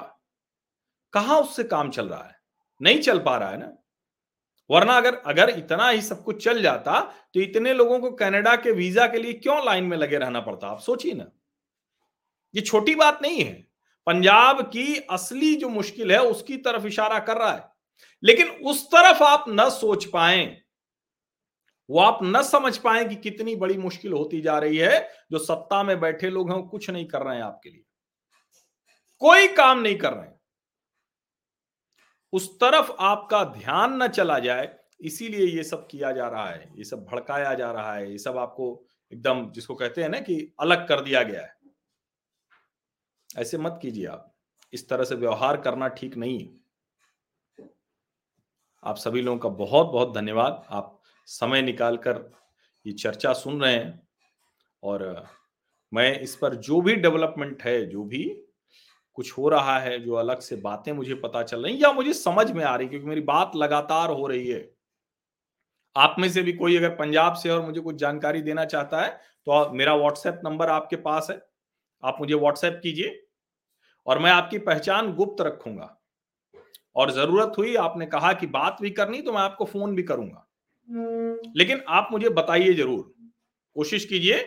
कहा 1.13 1.37
उससे 1.37 1.63
काम 1.65 1.89
चल 1.91 2.07
रहा 2.07 2.23
है? 2.23 2.35
नहीं 2.81 2.99
चल 3.01 3.19
पा 3.19 3.37
रहा 3.37 3.49
है 3.51 3.57
ना। 3.59 3.73
वरना 4.69 4.97
अगर 4.97 5.15
अगर 5.27 5.49
इतना 5.49 5.89
ही 5.89 6.01
सब 6.01 6.23
कुछ 6.23 6.43
चल 6.43 6.61
जाता 6.61 6.99
तो 7.33 7.39
इतने 7.41 7.73
लोगों 7.73 7.99
को 7.99 8.11
कनाडा 8.13 8.55
के 8.57 8.71
वीज़ा 8.73 9.07
के 9.07 9.19
लिए 9.19 9.33
क्यों 9.35 9.63
लाइन 9.65 9.83
में 9.83 9.97
लगे 9.97 10.17
रहना 10.17 10.41
पड़ता? 10.41 10.67
आप 10.67 10.79
सोचिए 10.81 11.13
ना। 11.13 11.31
ये 12.53 12.61
छोटी 12.61 12.95
बात 12.95 13.19
नहीं 13.21 13.43
है। 13.43 13.66
पंजाब 14.07 14.61
की 14.61 14.97
असली 14.97 15.55
जो 15.55 15.69
मुश्किल 15.69 16.11
है, 16.11 16.21
उसकी 16.21 16.57
तरफ़ 16.57 16.87
इशारा 16.87 17.19
कर 17.19 17.37
रहा 17.37 17.51
है। 17.51 17.69
लेकिन 18.23 18.49
उस 18.49 18.87
तरफ़ 18.87 19.23
आप 19.23 19.45
न 19.49 19.69
सोच 19.69 20.05
पाए, 20.05 20.61
वो 21.89 21.99
आप 21.99 22.19
न 22.23 22.43
समझ 22.43 22.77
पाए 22.77 23.05
कि 23.05 23.15
कितनी 23.15 23.55
बड़ी 23.55 23.77
मुश्किल 23.77 24.13
होती 24.13 24.41
जा 24.41 24.59
रही 24.59 24.77
है, 24.77 25.11
जो 25.31 25.39
सत्ता 25.39 25.83
में 25.83 25.99
बैठे 25.99 26.29
लोग 26.29 26.51
हैं 26.51 26.63
कुछ 26.63 26.89
नहीं 26.89 27.05
कर 27.05 27.21
रहे 27.21 27.35
हैं 27.35 27.43
आपके 27.43 27.69
लिए। 27.69 27.83
कोई 29.19 29.47
काम 29.47 29.79
नहीं 29.79 29.97
कर 29.97 30.13
रहे 30.13 30.25
हैं। 30.25 30.39
उस 32.33 32.55
तरफ़ 32.55 32.91
आपका 32.99 33.43
ध्यान 33.43 34.03
न 34.03 34.07
चला 34.07 34.39
जाए, 34.39 34.79
इसीलिए 35.01 35.47
ये 35.47 35.63
सब 35.63 35.87
किया 35.87 36.11
जा 36.11 36.27
रहा 36.27 36.49
है, 36.49 36.71
ये 36.75 36.83
सब 36.83 37.05
भड़काया 37.05 37.53
जा 37.53 37.71
रहा 37.71 37.93
है, 37.93 38.11
ये 38.11 38.17
सब 38.17 38.37
आपको 38.37 38.85
एकदम 39.13 39.51
जिसको 39.51 39.75
कहते 39.75 40.01
हैं 40.01 40.09
ना 40.09 40.19
कि 40.19 40.53
अलग 40.59 40.87
कर 40.87 41.01
दिया 41.01 41.23
गया 41.23 41.41
है। 41.41 41.56
ऐसे 43.37 43.57
मत 43.57 43.79
कीजिए 43.81 44.05
आप। 44.05 44.33
इस 44.73 44.87
तरह 44.89 45.03
से 45.03 45.15
व्यवहार 45.15 45.57
करना 45.61 45.87
ठीक 45.87 46.17
नहीं 46.17 46.39
है। 46.39 47.69
आप 48.83 48.95
सभी 48.95 49.21
लोगों 49.21 49.39
का 49.39 49.49
बहुत 49.49 49.87
बहुत 49.87 50.13
धन्यवाद। 50.15 50.65
आप 50.69 51.01
समय 51.27 51.61
निकालकर 51.61 52.19
ये 52.85 52.93
चर्चा 52.93 53.33
सुन 53.33 53.61
रहे 53.61 53.73
हैं 53.73 54.07
और 54.83 55.25
मैं 55.91 56.19
इस 56.19 56.35
पर 56.35 56.55
जो 56.55 56.81
भी 56.81 56.95
डेवलपमेंट 56.95 57.63
है, 57.63 57.85
जो 57.85 58.03
भी 58.03 58.23
कुछ 59.13 59.31
हो 59.37 59.49
रहा 59.49 59.77
है, 59.79 59.99
जो 59.99 60.13
अलग 60.13 60.39
से 60.39 60.55
बातें 60.55 60.91
मुझे 60.93 61.15
पता 61.15 61.43
चल 61.43 61.63
रही 61.65 61.83
या 61.83 61.91
मुझे 61.91 62.13
समझ 62.13 62.51
में 62.51 62.63
आ 62.63 62.75
रही 62.75 62.87
क्योंकि 62.87 63.07
मेरी 63.07 63.21
बात 63.21 63.51
लगातार 63.55 64.09
हो 64.09 64.27
रही 64.27 64.47
है। 64.47 64.69
आप 65.95 66.15
में 66.19 66.29
से 66.29 66.41
भी 66.41 66.53
कोई 66.53 66.77
अगर 66.77 66.89
पंजाब 66.89 67.33
से 67.33 67.49
और 67.49 67.61
मुझे 67.61 67.81
कुछ 67.81 67.95
जानकारी 67.95 68.41
देना 68.41 68.65
चाहता 68.65 69.01
है 69.01 69.09
तो 69.47 69.69
मेरा 69.71 69.95
व्हाट्सएप 69.95 70.41
नंबर 70.45 70.69
आपके 70.69 70.95
पास 70.95 71.27
है। 71.31 71.39
आप 72.03 72.17
मुझे 72.19 72.33
व्हाट्सएप 72.33 72.79
कीजिए। 72.83 73.26
और 74.07 74.19
मैं 74.19 74.31
आपकी 74.31 74.57
पहचान 74.59 75.13
गुप्त 75.13 75.41
रखूँगा। 75.41 75.93
और 76.95 77.11
ज़रूरत 77.11 77.53
हुई, 77.57 77.75
आपने 77.75 78.05
कहा 78.05 78.33
कि 78.33 78.47
बात 78.47 78.77
भी 78.81 78.89
करनी 78.89 79.21
तो 79.21 79.33
मैं 79.33 79.41
आपको 79.41 79.65
फ़ोन 79.65 79.95
भी 79.95 80.03
करूँगा। 80.03 80.43
लेकिन 81.55 81.81
आप 81.89 82.09
मुझे 82.11 82.29
बताइए 82.31 82.73
ज़रूर। 82.73 83.13
कोशिश 83.75 84.05
कीजिए 84.05 84.37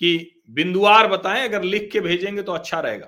कि 0.00 0.42
बिंदुवार 0.50 1.06
बताएँ, 1.06 1.44
अगर 1.44 1.62
लिख 1.62 1.90
के 1.92 2.00
भेजेंगे 2.00 2.42
तो 2.42 2.52
अच्छा 2.52 2.80
रहेगा। 2.80 3.06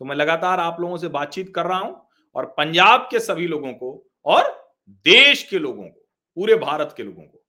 तो 0.00 0.04
मैं 0.04 0.16
लगातार 0.16 0.60
आप 0.60 0.80
लोगों 0.80 0.96
से 0.96 1.08
बातचीत 1.10 1.52
कर 1.54 1.66
रहा 1.66 1.78
हूँ, 1.78 2.00
और 2.36 2.46
पंजाब 2.58 3.08
के 3.10 3.20
सभी 3.20 3.46
लोगों 3.46 3.72
को 3.72 4.06
और 4.26 4.52
देश 5.06 5.42
के 5.42 5.58
लोगों 5.58 5.82
को, 5.82 6.00
पूरे 6.36 6.54
भारत 6.56 6.94
के 6.96 7.02
लोगों 7.02 7.22
को, 7.22 7.42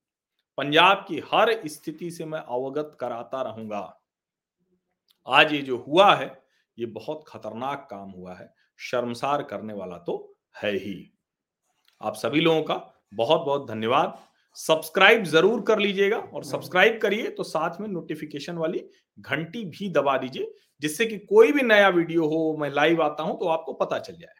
पंजाब 0.58 1.06
की 1.08 1.22
हर 1.34 1.60
स्थिति 1.68 2.12
से 2.12 2.26
मैं 2.26 2.40
अवगत 2.40 2.96
कराता 3.00 3.42
रहूँगा। 3.42 4.02
आज 5.28 5.54
ये 5.54 5.62
जो 5.62 5.78
हुआ 5.88 6.14
है 6.16 6.28
ये 6.78 6.86
बहुत 6.86 7.24
खतरनाक 7.28 7.88
काम 7.92 8.10
हुआ 8.10 8.34
है 8.34 8.54
शर्मसार 8.80 9.44
करने 9.44 9.74
वाला 9.74 9.98
तो 9.98 10.16
है 10.56 10.72
ही। 10.72 10.96
आप 12.02 12.16
सभी 12.16 12.42
लोगों 12.42 12.62
का 12.64 12.76
बहुत 13.14 13.46
बहुत 13.46 13.68
धन्यवाद। 13.70 14.18
सब्सक्राइब 14.58 15.24
ज़रूर 15.26 15.62
कर 15.62 15.80
लीजिएगा 15.80 16.18
और 16.18 16.44
सब्सक्राइब 16.44 17.00
करिए 17.02 17.30
तो 17.30 17.44
साथ 17.44 17.80
में 17.82 17.88
नोटिफिकेशन 17.88 18.58
वाली 18.58 18.84
घंटी 19.18 19.64
भी 19.68 19.90
दबा 19.90 20.18
दीजिए 20.18 20.54
जिससे 20.82 21.06
कि 21.06 21.18
कोई 21.20 21.52
भी 21.52 21.62
नया 21.62 21.90
वीडियो 21.90 22.28
हो 22.28 22.56
मैं 22.60 22.70
लाइव 22.72 23.02
आता 23.04 23.24
हूँ 23.24 23.38
तो 23.40 23.48
आपको 23.48 23.74
पता 23.74 24.00
चल 24.00 24.14
जाए। 24.14 24.36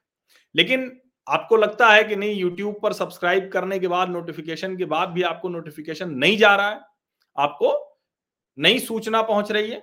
लेकिन 0.56 0.92
आपको 1.28 1.58
लगता 1.58 1.90
है 1.90 2.04
कि 2.04 2.16
नहीं 2.16 2.36
यूट्यूब 2.36 2.80
पर 2.84 2.94
सब्सक्राइब 2.94 3.50
करने 3.54 3.80
के 3.80 3.88
बाद 3.88 4.10
नोटिफिकेशन 4.10 4.78
के 4.78 4.86
बाद 4.86 5.10
भी 5.10 5.22
आपको 5.24 5.50
नोटिफिकेशन 5.50 6.10
नहीं 6.12 6.38
जा 6.38 6.56
रहा 6.56 6.70
है 6.70 6.80
आपको 7.38 7.74
नई 8.58 8.80
सूचना 8.80 9.22
पहुँच 9.24 9.52
रही 9.52 9.72
है 9.72 9.80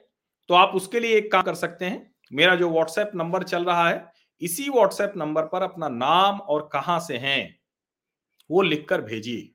तो 0.48 0.54
आप 0.54 0.74
उसके 0.74 1.00
लिए 1.00 1.16
एक 1.16 1.30
काम 1.32 1.42
कर 1.42 1.54
सकते 1.54 1.84
हैं 1.84 2.11
मेरा 2.32 2.54
जो 2.56 2.70
व्हाट्सएप 2.70 3.10
नंबर 3.14 3.42
चल 3.42 3.64
रहा 3.64 3.88
है, 3.88 4.12
इसी 4.40 4.68
व्हाट्सएप 4.70 5.12
नंबर 5.16 5.42
पर 5.42 5.62
अपना 5.62 5.88
नाम 5.88 6.38
और 6.38 6.68
कहाँ 6.72 7.00
से 7.00 7.16
हैं, 7.16 7.60
वो 8.50 8.62
लिखकर 8.62 9.00
भेजिए। 9.00 9.48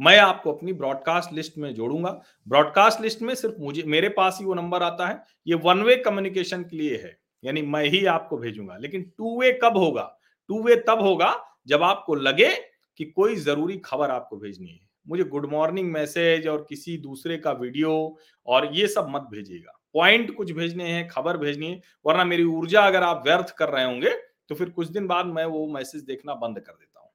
मैं 0.00 0.18
आपको 0.18 0.52
अपनी 0.52 0.72
ब्रॉडकास्ट 0.72 1.32
लिस्ट 1.32 1.58
में 1.58 1.74
जोड़ूँगा। 1.74 2.20
ब्रॉडकास्ट 2.48 3.00
लिस्ट 3.00 3.22
में 3.22 3.34
सिर्फ़ 3.34 3.60
मुझे, 3.60 3.82
मेरे 3.82 4.08
पास 4.08 4.38
ही 4.40 4.46
वो 4.46 4.54
नंबर 4.54 4.82
आता 4.82 5.06
है। 5.06 5.24
ये 5.46 5.54
वन 5.54 5.82
वे 5.82 5.96
कम्युनिकेशन 5.96 6.62
के 6.62 6.76
लिए 6.76 6.96
है, 6.96 7.18
यानी 7.44 7.62
मैं 7.62 7.84
ही 7.84 8.06
आपको 8.06 8.36
भेजूँगा। 8.36 8.76
लेकिन 8.76 9.12
टू 9.18 9.40
वे 9.40 9.58
कब 9.64 9.76
होगा? 9.76 10.18
टू 10.48 10.62
वे 10.62 10.76
तब 10.76 11.00
होगा 11.00 11.34
जब 11.66 11.82
आपको 11.82 12.14
लगे 12.14 12.54
कि 12.96 13.04
कोई 13.04 13.36
ज़रूरी 13.36 13.76
खबर 13.78 14.10
आपको 14.10 14.36
भेजनी 14.36 14.70
है। 14.70 14.88
मुझे 15.08 15.24
गुड 15.24 15.50
मॉर्निंग 15.50 15.92
मैसेज 15.92 16.48
और 16.48 16.66
किसी 16.68 16.96
दूसरे 16.96 17.36
का 17.36 17.52
वीडियो 17.52 18.18
और 18.46 18.74
ये 18.74 18.86
सब 18.86 19.06
मत 19.10 19.22
भेजिएगा। 19.22 19.79
पॉइंट 19.94 20.34
कुछ 20.34 20.52
भेजने 20.52 20.84
हैं, 20.84 21.06
खबर 21.08 21.36
भेजनी 21.36 21.66
है, 21.66 21.80
वरना 22.06 22.24
मेरी 22.24 22.44
ऊर्जा 22.46 22.82
अगर 22.82 23.02
आप 23.02 23.22
व्यर्थ 23.26 23.54
कर 23.58 23.68
रहे 23.68 23.84
होंगे 23.84 24.10
तो 24.48 24.54
फिर 24.54 24.70
कुछ 24.70 24.88
दिन 24.88 25.06
बाद 25.06 25.26
मैं 25.28 25.44
वो 25.46 25.66
मैसेज 25.72 26.02
देखना 26.02 26.34
बंद 26.36 26.58
कर 26.58 26.72
देता 26.72 27.00
हूँ। 27.00 27.10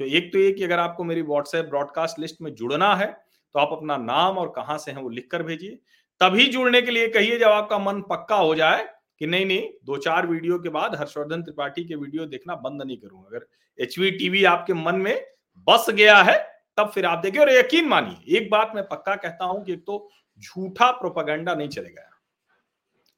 तो 0.00 0.04
एक 0.06 0.32
तो 0.32 0.38
ये 0.38 0.52
कि 0.52 0.64
अगर 0.64 0.78
आपको 0.78 1.04
मेरी 1.04 1.22
व्हाट्सएप 1.22 1.64
ब्रॉडकास्ट 1.66 2.18
लिस्ट 2.18 2.40
में 2.42 2.54
जुड़ना 2.54 2.94
है 2.96 3.06
तो 3.54 3.58
आप 3.60 3.68
अपना 3.72 3.96
नाम 3.96 4.38
और 4.38 4.52
कहाँ 4.56 4.78
से 4.78 4.90
हैं 4.90 5.02
वो 5.02 5.08
लिख 5.10 5.28
कर 5.30 5.42
भेजिए। 5.42 5.78
तभी 6.20 6.46
जुड़ने 6.46 6.82
के 6.82 6.90
लिए 6.90 7.08
कहिए 7.08 7.38
जब 7.38 7.48
आपका 7.48 7.78
मन 7.78 8.00
पक्का 8.10 8.36
हो 8.36 8.54
जाए 8.54 8.86
कि 9.20 9.26
नहीं 9.26 9.46
नहीं, 9.46 9.68
दो 9.84 9.96
चार 9.96 10.26
वीडियो 10.26 10.58
के 10.58 10.68
बाद 10.68 10.94
हर्षवर्धन 10.94 11.42
त्रिपाठी 11.42 11.84
के 11.84 11.94
वीडियो 11.94 12.24
देखना 12.26 12.54
बंद 12.56 12.82
नहीं 12.82 12.96
करूँगा 12.96 13.28
अगर 13.28 13.46
एचवी 13.78 14.10
टीवी 14.10 14.44
आपके 14.44 14.74
मन 14.74 14.96
में 14.96 15.24
बस 15.66 15.86
गया 15.90 16.16
है, 16.18 16.36
तब 16.78 16.90
फिर 16.90 17.06
आप 17.06 17.18
देखिए 17.18 17.40
और 17.40 17.50
यकीन 17.50 17.88
मानिए, 17.88 18.36
एक 18.36 18.50
बात 18.50 18.72
मैं 18.74 18.84
पक्का 18.88 19.14
कहता 19.16 19.44
हूँ 19.44 19.64
कि 19.64 19.72
एक 19.72 19.82
तो 19.86 20.08
झूठा 20.40 20.90
प्रोपागेंडा 20.92 21.54
नहीं 21.54 21.68
चलेगा। 21.68 22.07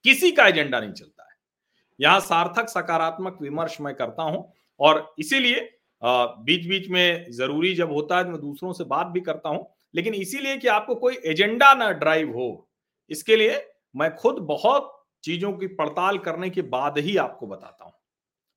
किसी 0.05 0.31
का 0.31 0.47
एजेंडा 0.47 0.81
नहीं 0.81 0.93
चलता 0.93 1.23
है। 1.23 1.29
यहाँ 2.01 2.21
सार्थक 2.21 2.69
सकारात्मक 2.69 3.39
विमर्श 3.43 3.81
मैं 3.81 3.95
करता 3.95 4.23
हूँ 4.23 4.53
और 4.81 5.15
इसीलिए 5.19 5.69
बीच 6.03 6.67
बीच 6.69 6.89
में 6.91 7.31
ज़रूरी 7.33 7.75
जब 7.75 7.93
होता 7.93 8.19
है 8.19 8.25
तो 8.25 8.31
मैं 8.31 8.41
दूसरों 8.41 8.73
से 8.73 8.85
बात 8.87 9.07
भी 9.07 9.21
करता 9.23 9.49
हूँ 9.49 9.67
लेकिन 9.95 10.15
इसीलिए 10.15 10.57
कि 10.57 10.69
आपको 10.69 10.95
कोई 10.97 11.19
एजेंडा 11.27 11.73
ना 11.75 11.91
ड्राइव 11.95 12.31
हो 12.33 12.69
इसके 13.11 13.37
लिए 13.37 13.61
मैं 13.95 14.15
खुद 14.15 14.37
बहुत 14.49 14.97
चीज़ों 15.25 15.53
की 15.53 15.67
पड़ताल 15.75 16.19
करने 16.19 16.51
के 16.51 16.63
बाद 16.71 16.99
ही 16.99 17.17
आपको 17.19 17.47
बताता 17.47 17.85
हूँ। 17.85 17.93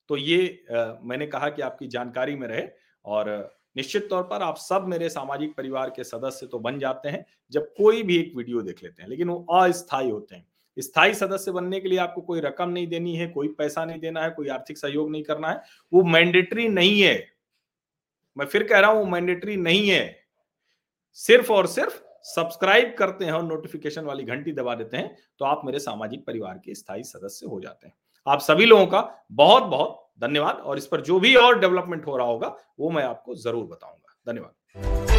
तो 0.10 0.18
ये 0.18 0.46
आ, 0.72 0.94
मैंने 1.04 1.28
कहा 1.28 1.50
कि 1.50 1.62
आपकी 1.62 1.88
जानकारी 1.88 2.36
में 2.36 2.48
रहे 2.48 2.68
और 3.06 3.30
निश्चित 3.78 4.08
तौर 4.10 4.24
पर 4.24 4.42
आप 4.42 4.58
सब 4.58 4.86
मेरे 4.88 5.10
सामाजिक 5.10 5.56
परिवार 5.58 5.90
के 5.90 6.04
सदस्य 6.04 6.48
तो 6.48 6.60
बन 6.60 6.80
जाते 6.80 7.10
हैं 7.10 7.26
जब 7.52 7.74
कोई 7.78 8.04
भी 8.04 8.18
एक 8.18 8.32
वीडियो 8.36 8.62
देख 8.62 8.84
लेते 8.84 9.02
हैं 9.04 9.10
लेकिन 9.10 9.30
वो 9.30 9.46
अस्थायी 9.54 10.10
होते 10.10 10.36
हैं। 10.36 10.46
स्थायी 10.78 11.14
सदस्य 11.14 11.52
बनने 11.52 11.80
के 11.80 11.90
लिए 11.90 12.00
आपको 12.00 12.22
कोई 12.22 12.40
रकम 12.40 12.70
नहीं 12.70 12.88
देनी 12.88 13.16
है, 13.16 13.28
कोई 13.28 13.48
पैसा 13.50 13.86
नहीं 13.86 14.00
देना 14.00 14.22
है, 14.22 14.30
कोई 14.30 14.48
आर्थिक 14.50 14.78
सहयोग 14.78 15.12
नहीं 15.12 15.24
करना 15.24 15.50
है, 15.50 15.62
वो 15.92 16.04
मैंडेटरी 16.04 16.68
नहीं 16.70 17.02
है। 17.02 17.16
मैं 18.38 18.46
फिर 18.46 18.64
कह 18.64 18.80
रहा 18.80 18.92
हूँ, 18.92 19.00
वो 19.00 19.06
मैंडेटरी 19.06 19.56
नहीं 19.58 19.90
है। 19.90 20.20
सिर्फ़ 21.20 21.52
और 21.54 21.68
सिर्फ़ 21.68 22.02
सब्सक्राइब 22.26 22.96
करते 23.00 23.26
हैं 23.26 23.32
और 23.32 23.44
नोटिफिकेशन 23.44 24.06
वाली 24.06 24.24
घंटी 24.24 24.52
दबा 24.52 24.76
देते 24.76 24.98
हैं 24.98 25.16
तो 25.40 25.46
आप 25.46 25.62
मेरे 25.66 25.80
सामाजिक 25.80 26.26
परिवार 26.26 26.62
के 26.66 26.76
स्थायी 26.76 27.04
सदस्य 27.04 27.48
हो 27.48 27.60
जाते 27.62 27.88
हैं। 27.88 27.94
आप 28.28 28.40
सभी 28.40 28.66
लोगों 28.66 28.86
का 28.88 29.02
बहुत 29.32 29.64
बहुत 29.64 30.00
धन्यवाद 30.22 30.58
और 30.58 30.78
इस 30.78 30.88
पर 30.88 31.02
जो 31.02 31.20
भी 31.20 31.36
और 31.36 31.60
डेवलपमेंट 31.60 32.06
हो 32.08 32.18
रहा 32.18 32.28
होगा, 32.28 32.56
वो 32.80 32.90
मैं 32.90 33.04
आपको 33.04 33.36
ज़रूर 33.36 33.66
बताऊँगा। 33.66 34.32
धन्यवाद। 34.32 35.13